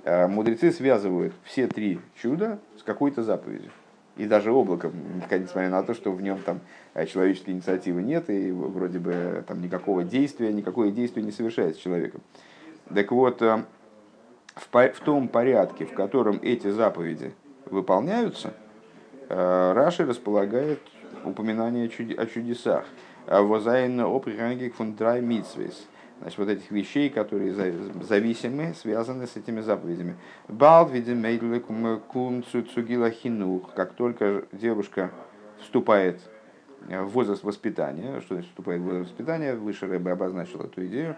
мудрецы 0.04 0.70
связывают 0.70 1.32
все 1.44 1.66
три 1.66 2.00
чуда 2.14 2.58
с 2.78 2.82
какой-то 2.82 3.22
заповедью 3.22 3.70
и 4.16 4.26
даже 4.26 4.52
облаком, 4.52 4.92
несмотря 5.30 5.70
на 5.70 5.82
то, 5.82 5.94
что 5.94 6.12
в 6.12 6.22
нем 6.22 6.38
там 6.38 6.60
э, 6.94 7.06
человеческой 7.06 7.50
инициативы 7.50 8.02
нет, 8.02 8.30
и 8.30 8.50
вроде 8.52 8.98
бы 8.98 9.44
там 9.46 9.60
никакого 9.60 10.04
действия, 10.04 10.52
никакое 10.52 10.90
действие 10.90 11.24
не 11.24 11.32
совершается 11.32 11.80
человеком. 11.80 12.20
Так 12.94 13.10
вот, 13.10 13.42
э, 13.42 13.64
в, 14.54 15.00
том 15.04 15.28
порядке, 15.28 15.84
в 15.84 15.94
котором 15.94 16.38
эти 16.42 16.70
заповеди 16.70 17.32
выполняются, 17.66 18.54
э, 19.28 19.72
Раши 19.72 20.04
располагает 20.04 20.80
упоминание 21.24 21.90
о 22.16 22.26
чудесах. 22.26 22.84
Возайн 23.26 24.00
оприхангик 24.00 24.74
фун 24.74 24.94
драй 24.94 25.22
митсвейс 25.22 25.86
значит, 26.20 26.38
вот 26.38 26.48
этих 26.48 26.70
вещей, 26.70 27.10
которые 27.10 27.52
зависимы, 27.52 28.74
связаны 28.74 29.26
с 29.26 29.36
этими 29.36 29.60
заповедями. 29.60 30.16
Балд 30.48 30.90
видим 30.90 31.20
хинух, 33.10 33.72
как 33.74 33.94
только 33.94 34.44
девушка 34.52 35.10
вступает 35.60 36.20
в 36.86 37.06
возраст 37.06 37.42
воспитания, 37.42 38.20
что 38.20 38.34
значит 38.34 38.50
вступает 38.50 38.80
в 38.80 38.84
возраст 38.84 39.10
воспитания, 39.10 39.54
выше 39.54 39.86
Рэбе 39.86 40.12
обозначил 40.12 40.60
эту 40.60 40.84
идею, 40.86 41.16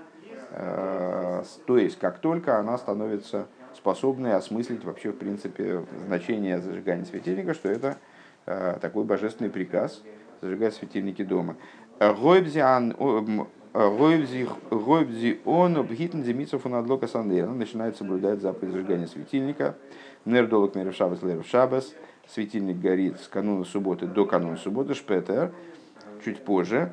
э, 0.51 1.43
то 1.67 1.79
есть 1.79 1.99
как 1.99 2.19
только 2.19 2.59
она 2.59 2.79
становится 2.79 3.49
способной 3.75 4.35
осмыслить 4.35 4.85
вообще 4.85 5.11
в 5.11 5.17
принципе 5.17 5.85
значение 6.07 6.61
зажигания 6.61 7.05
светильника, 7.05 7.53
что 7.55 7.69
это 7.69 7.99
э, 8.47 8.79
такой 8.81 9.05
божественный 9.05 9.51
приказ 9.51 10.03
зажигать 10.41 10.75
светильники 10.75 11.23
дома. 11.23 11.57
Гойбзиан 11.99 12.95
Гойбзи 13.77 15.41
он 15.45 15.77
обхитн 15.77 16.23
демицов 16.23 16.65
он 16.65 16.77
адлока 16.77 17.07
сандера. 17.07 17.49
Начинает 17.49 17.97
соблюдать 17.97 18.41
заповедь 18.41 18.73
зажигания 18.73 19.07
светильника. 19.07 19.75
Нердолок 20.25 20.75
мерев 20.75 20.97
шабас 20.97 21.23
лерев 21.23 21.47
шабас. 21.47 21.93
Светильник 22.27 22.81
горит 22.81 23.21
с 23.21 23.29
кануна 23.29 23.67
субботы 23.67 24.07
до 24.07 24.25
кануна 24.25 24.57
субботы. 24.57 24.95
Шпетер. 24.95 25.53
Чуть 26.25 26.43
позже. 26.43 26.93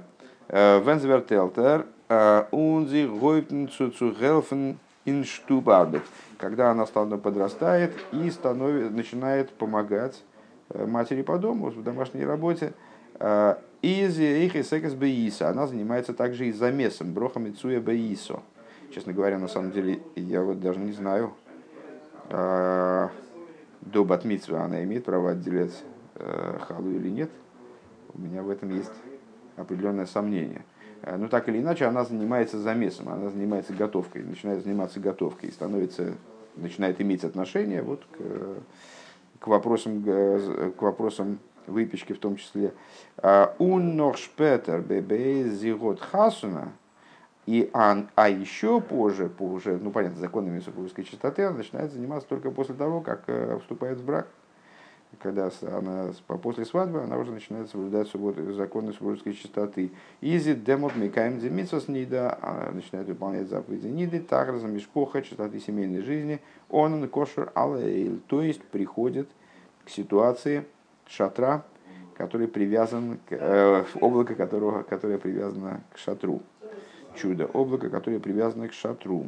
Вензвертелтер. 0.50 1.86
Унзи 2.52 3.08
гойбтн 3.08 3.68
цуцу 3.68 4.12
гелфен 4.12 4.78
инштубарбет. 5.06 6.04
Когда 6.38 6.72
она 6.72 6.86
подрастает 6.86 7.94
и 8.12 8.30
становится, 8.30 8.94
начинает 8.94 9.52
помогать 9.52 10.22
матери 10.74 11.22
по 11.22 11.38
дому 11.38 11.70
в 11.70 11.82
домашней 11.82 12.26
работе. 12.26 12.74
Из 13.84 14.18
Рихисекас 14.18 14.94
Беиса. 14.94 15.50
Она 15.50 15.68
занимается 15.68 16.14
также 16.14 16.48
и 16.48 16.54
замесом, 16.54 17.14
брохами 17.14 17.52
Цуя 17.52 17.82
Беисо. 17.82 18.42
Честно 18.96 19.12
говоря, 19.12 19.38
на 19.38 19.50
самом 19.50 19.72
деле, 19.72 20.00
я 20.16 20.42
вот 20.42 20.62
даже 20.62 20.80
не 20.80 20.94
знаю, 20.94 21.34
до 22.30 23.10
Батмитсва 24.06 24.62
она 24.62 24.82
имеет 24.86 25.04
право 25.04 25.32
отделять 25.32 25.84
халу 26.16 26.92
или 26.92 27.10
нет. 27.10 27.30
У 28.14 28.22
меня 28.22 28.42
в 28.42 28.50
этом 28.50 28.70
есть 28.74 28.94
определенное 29.58 30.06
сомнение. 30.06 30.64
Но 31.06 31.28
так 31.28 31.50
или 31.50 31.60
иначе, 31.60 31.84
она 31.84 32.06
занимается 32.06 32.60
замесом, 32.60 33.10
она 33.10 33.30
занимается 33.30 33.74
готовкой, 33.74 34.24
начинает 34.24 34.64
заниматься 34.64 35.02
готовкой 35.02 35.50
и 35.50 35.52
становится, 35.52 36.14
начинает 36.56 37.02
иметь 37.02 37.26
отношение 37.26 37.82
вот 37.82 38.06
к, 38.18 39.42
к 39.44 39.48
вопросам, 39.48 40.02
к 40.02 40.82
вопросам 40.82 41.40
выпечки 41.68 42.14
в 42.14 42.20
том 42.20 42.38
числе. 42.38 42.74
Уннохшпетер 43.58 44.82
бебе 44.82 45.50
зигот 45.50 46.00
хасуна. 46.00 46.74
И 47.46 47.70
а, 47.74 48.06
а 48.16 48.30
еще 48.30 48.80
позже, 48.80 49.28
по 49.28 49.44
уже, 49.44 49.78
ну 49.78 49.92
понятно, 49.92 50.20
законами 50.20 50.60
супружеской 50.60 51.04
чистоты, 51.04 51.44
она 51.44 51.58
начинает 51.58 51.92
заниматься 51.92 52.30
только 52.30 52.52
после 52.52 52.74
того, 52.76 53.02
как 53.02 53.24
э, 53.28 53.60
вступает 53.60 53.98
в 53.98 54.06
брак. 54.06 54.28
Когда 55.20 55.52
она 55.62 56.12
после 56.42 56.66
свадьбы, 56.66 57.02
она 57.02 57.18
уже 57.18 57.32
начинает 57.32 57.70
соблюдать 57.70 58.08
субботу, 58.08 58.52
законы 58.54 58.94
супружеской 58.94 59.34
чистоты. 59.34 59.92
Изи 60.22 60.56
демот 60.56 60.96
микаем 60.96 61.40
демитсос 61.40 61.88
нида, 61.88 62.40
начинает 62.74 63.08
выполнять 63.08 63.48
заповеди 63.48 63.88
ниды, 63.88 64.22
такраза 64.22 64.66
мешкоха, 64.68 65.22
чистоты 65.22 65.60
семейной 65.60 66.02
жизни, 66.02 66.42
он 66.68 67.08
кошер 67.10 67.52
алейл, 67.54 68.22
то 68.28 68.42
есть 68.42 68.64
приходит 68.64 69.30
к 69.86 69.90
ситуации, 69.90 70.66
шатра, 71.08 71.64
который 72.16 72.48
привязан 72.48 73.20
к 73.30 73.32
э, 73.32 73.86
облако, 74.00 74.36
которого, 74.36 74.84
которое 74.84 75.18
привязано 75.18 75.82
к 75.94 75.98
шатру. 75.98 76.42
Чудо, 77.16 77.46
облако, 77.46 77.90
которое 77.90 78.20
привязано 78.20 78.68
к 78.68 78.74
шатру. 78.74 79.28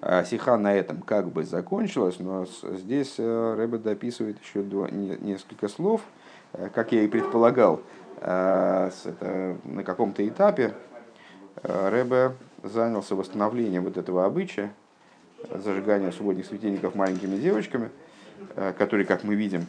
А 0.00 0.24
сиха 0.24 0.56
на 0.56 0.74
этом 0.74 1.00
как 1.00 1.28
бы 1.28 1.44
закончилась, 1.44 2.18
но 2.18 2.46
здесь 2.62 3.14
э, 3.18 3.54
Рэбе 3.56 3.78
дописывает 3.78 4.38
еще 4.40 4.62
несколько 4.62 5.68
слов, 5.68 6.02
э, 6.52 6.68
как 6.74 6.92
я 6.92 7.02
и 7.02 7.08
предполагал, 7.08 7.80
э, 8.20 8.90
на 9.64 9.84
каком-то 9.84 10.26
этапе 10.26 10.74
Рэбе 11.62 12.32
занялся 12.62 13.14
восстановлением 13.14 13.84
вот 13.84 13.96
этого 13.96 14.24
обычая, 14.24 14.74
зажигания 15.50 16.10
субботних 16.10 16.46
светильников 16.46 16.94
маленькими 16.94 17.36
девочками– 17.36 17.90
который, 18.54 19.04
как 19.04 19.24
мы 19.24 19.34
видим, 19.34 19.66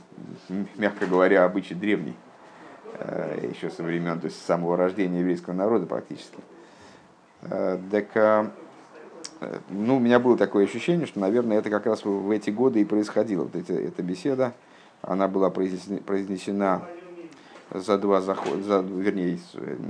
мягко 0.76 1.06
говоря, 1.06 1.46
обычай 1.46 1.74
древний, 1.74 2.16
э, 3.00 3.50
еще 3.52 3.70
со 3.70 3.84
времен, 3.84 4.20
то 4.20 4.26
есть 4.26 4.40
с 4.40 4.46
самого 4.46 4.78
рождения 4.78 5.20
еврейского 5.20 5.54
народа 5.54 5.86
практически. 5.86 6.38
Э, 7.42 7.80
так, 7.92 8.52
ну, 9.70 9.98
у 9.98 10.00
меня 10.00 10.20
было 10.20 10.38
такое 10.38 10.66
ощущение, 10.66 11.08
что, 11.08 11.20
наверное, 11.20 11.58
это 11.58 11.70
как 11.70 11.86
раз 11.86 12.06
в 12.06 12.32
эти 12.32 12.50
годы 12.50 12.82
и 12.82 12.86
происходило. 12.86 13.44
Вот 13.44 13.56
эти, 13.56 13.72
эта 13.72 14.02
беседа, 14.02 14.54
она 15.02 15.28
была 15.28 15.50
произнесена 15.50 16.84
за 17.72 17.98
два 17.98 18.22
захода, 18.22 18.64
за, 18.64 18.80
вернее, 18.82 19.40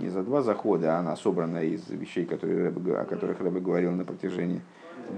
не 0.01 0.09
за 0.09 0.23
два 0.23 0.41
захода, 0.41 0.95
а 0.95 0.99
она 0.99 1.15
собрана 1.15 1.63
из 1.63 1.88
вещей, 1.89 2.26
которые, 2.26 2.69
о 2.69 3.05
которых 3.05 3.39
Рэбе 3.39 3.59
говорил 3.59 3.91
на 3.91 4.05
протяжении 4.05 4.61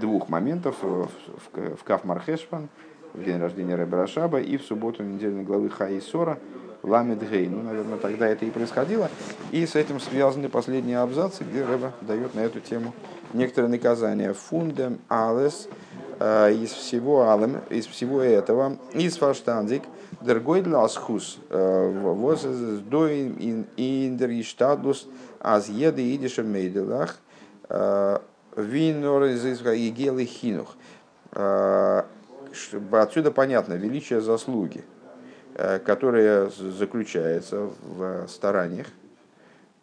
двух 0.00 0.28
моментов 0.28 0.76
в, 0.82 1.06
в, 1.06 1.76
в 1.76 1.84
Каф 1.84 2.04
Мархешпан– 2.04 2.68
в 3.14 3.24
день 3.24 3.38
рождения 3.38 3.74
Рэбе 3.74 3.96
Рашаба 3.96 4.40
и 4.40 4.56
в 4.56 4.62
субботу 4.62 5.02
недельной 5.02 5.42
главы 5.42 5.70
Хаисора 5.70 6.38
Ламед 6.82 7.28
Гей. 7.28 7.48
Ну, 7.48 7.62
наверное, 7.62 7.98
тогда 7.98 8.28
это 8.28 8.44
и 8.44 8.50
происходило. 8.50 9.10
И 9.50 9.66
с 9.66 9.74
этим 9.74 10.00
связаны 10.00 10.48
последние 10.48 10.98
абзацы, 10.98 11.44
где 11.44 11.64
Рэбе 11.64 11.92
дает 12.02 12.34
на 12.34 12.40
эту 12.40 12.60
тему 12.60 12.94
некоторые 13.32 13.70
наказания. 13.70 14.32
Фундем 14.32 14.98
алес 15.08 15.68
э, 16.20 16.52
из 16.52 16.70
всего 16.70 17.30
алем, 17.30 17.60
из 17.70 17.86
всего 17.86 18.20
этого, 18.20 18.78
из 18.92 19.16
фаштандик, 19.16 19.82
дорогой 20.20 20.62
ласхус, 20.64 21.38
э, 21.50 21.90
воз 21.90 22.42
доин 22.42 23.66
индер 23.76 24.30
иштадус, 24.30 25.08
аз 25.40 25.68
еды 25.68 26.14
идиша 26.14 26.42
мейделах, 26.42 27.18
э, 27.68 28.18
винор 28.56 29.24
из 29.24 29.44
Игелы 29.44 30.24
хинух 30.24 30.76
отсюда 32.92 33.30
понятно 33.30 33.74
величие 33.74 34.20
заслуги, 34.20 34.84
э, 35.54 35.78
которое 35.78 36.48
заключается 36.48 37.70
в 37.82 38.26
стараниях, 38.28 38.86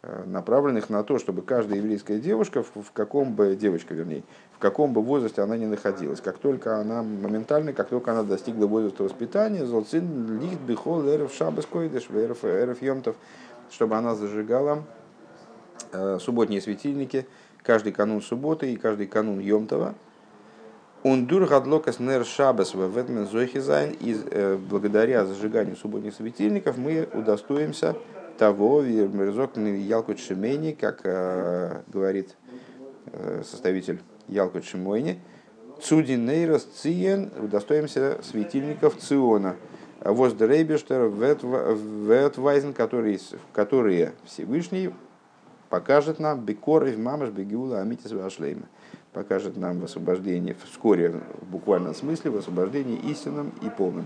э, 0.02 0.24
направленных 0.26 0.90
на 0.90 1.02
то, 1.04 1.18
чтобы 1.18 1.42
каждая 1.42 1.78
еврейская 1.78 2.18
девушка, 2.18 2.62
в 2.62 2.92
каком 2.92 3.34
бы, 3.34 3.56
девочка 3.56 3.94
вернее, 3.94 4.22
в 4.56 4.58
каком 4.58 4.92
бы 4.92 5.02
возрасте 5.02 5.42
она 5.42 5.56
ни 5.56 5.66
находилась, 5.66 6.20
как 6.20 6.38
только 6.38 6.78
она 6.78 7.02
моментально, 7.02 7.72
как 7.72 7.88
только 7.88 8.12
она 8.12 8.22
достигла 8.22 8.66
возраста 8.66 9.02
воспитания, 9.02 9.66
золцин 9.66 10.40
лихт 10.40 10.60
бихол 10.60 11.06
эрф 11.08 11.32
шабас 11.34 11.66
эрф 11.72 12.82
йомтов, 12.82 13.16
чтобы 13.70 13.96
она 13.96 14.14
зажигала 14.14 14.84
э, 15.92 16.18
субботние 16.20 16.60
светильники 16.60 17.26
каждый 17.66 17.92
канун 17.92 18.22
субботы 18.22 18.72
и 18.72 18.76
каждый 18.76 19.08
канун 19.08 19.40
йомтова, 19.40 19.96
Ундур 21.06 21.46
гадлокас 21.46 22.00
нер 22.00 22.24
шабас 22.24 22.74
в 22.74 22.80
ветмен 22.90 23.28
зойхизайн. 23.28 23.92
И 24.00 24.20
э, 24.28 24.56
благодаря 24.56 25.24
зажиганию 25.24 25.76
субботних 25.76 26.12
светильников 26.14 26.78
мы 26.78 27.08
удостоимся 27.14 27.94
того, 28.38 28.82
мерзок 28.82 29.56
Ялкут 29.56 30.18
Шимени, 30.18 30.72
как 30.72 31.02
э, 31.04 31.82
говорит 31.86 32.34
э, 33.12 33.42
составитель 33.48 34.00
Ялкут 34.26 34.64
Шимойни, 34.64 35.20
Цудинейрос 35.80 36.64
Циен, 36.64 37.30
удостоимся 37.40 38.18
светильников 38.24 38.96
Циона. 38.96 39.54
Воздерейбештер 40.00 41.06
Ветвайзен, 41.06 42.72
которые, 42.72 43.20
которые 43.52 44.12
Всевышний 44.24 44.90
покажет 45.68 46.18
нам 46.18 46.40
Бекор 46.40 46.86
и 46.86 46.96
Мамаш 46.96 47.28
Бегиула 47.30 47.80
Амитис 47.80 48.10
Вашлейма 48.10 48.64
покажет 49.16 49.56
нам 49.56 49.80
в 49.80 49.84
освобождении, 49.84 50.54
вскоре, 50.66 51.22
в 51.40 51.50
буквальном 51.50 51.94
смысле, 51.94 52.30
в 52.30 52.36
освобождении 52.36 52.98
истинным 53.10 53.50
и 53.62 53.70
полным. 53.70 54.04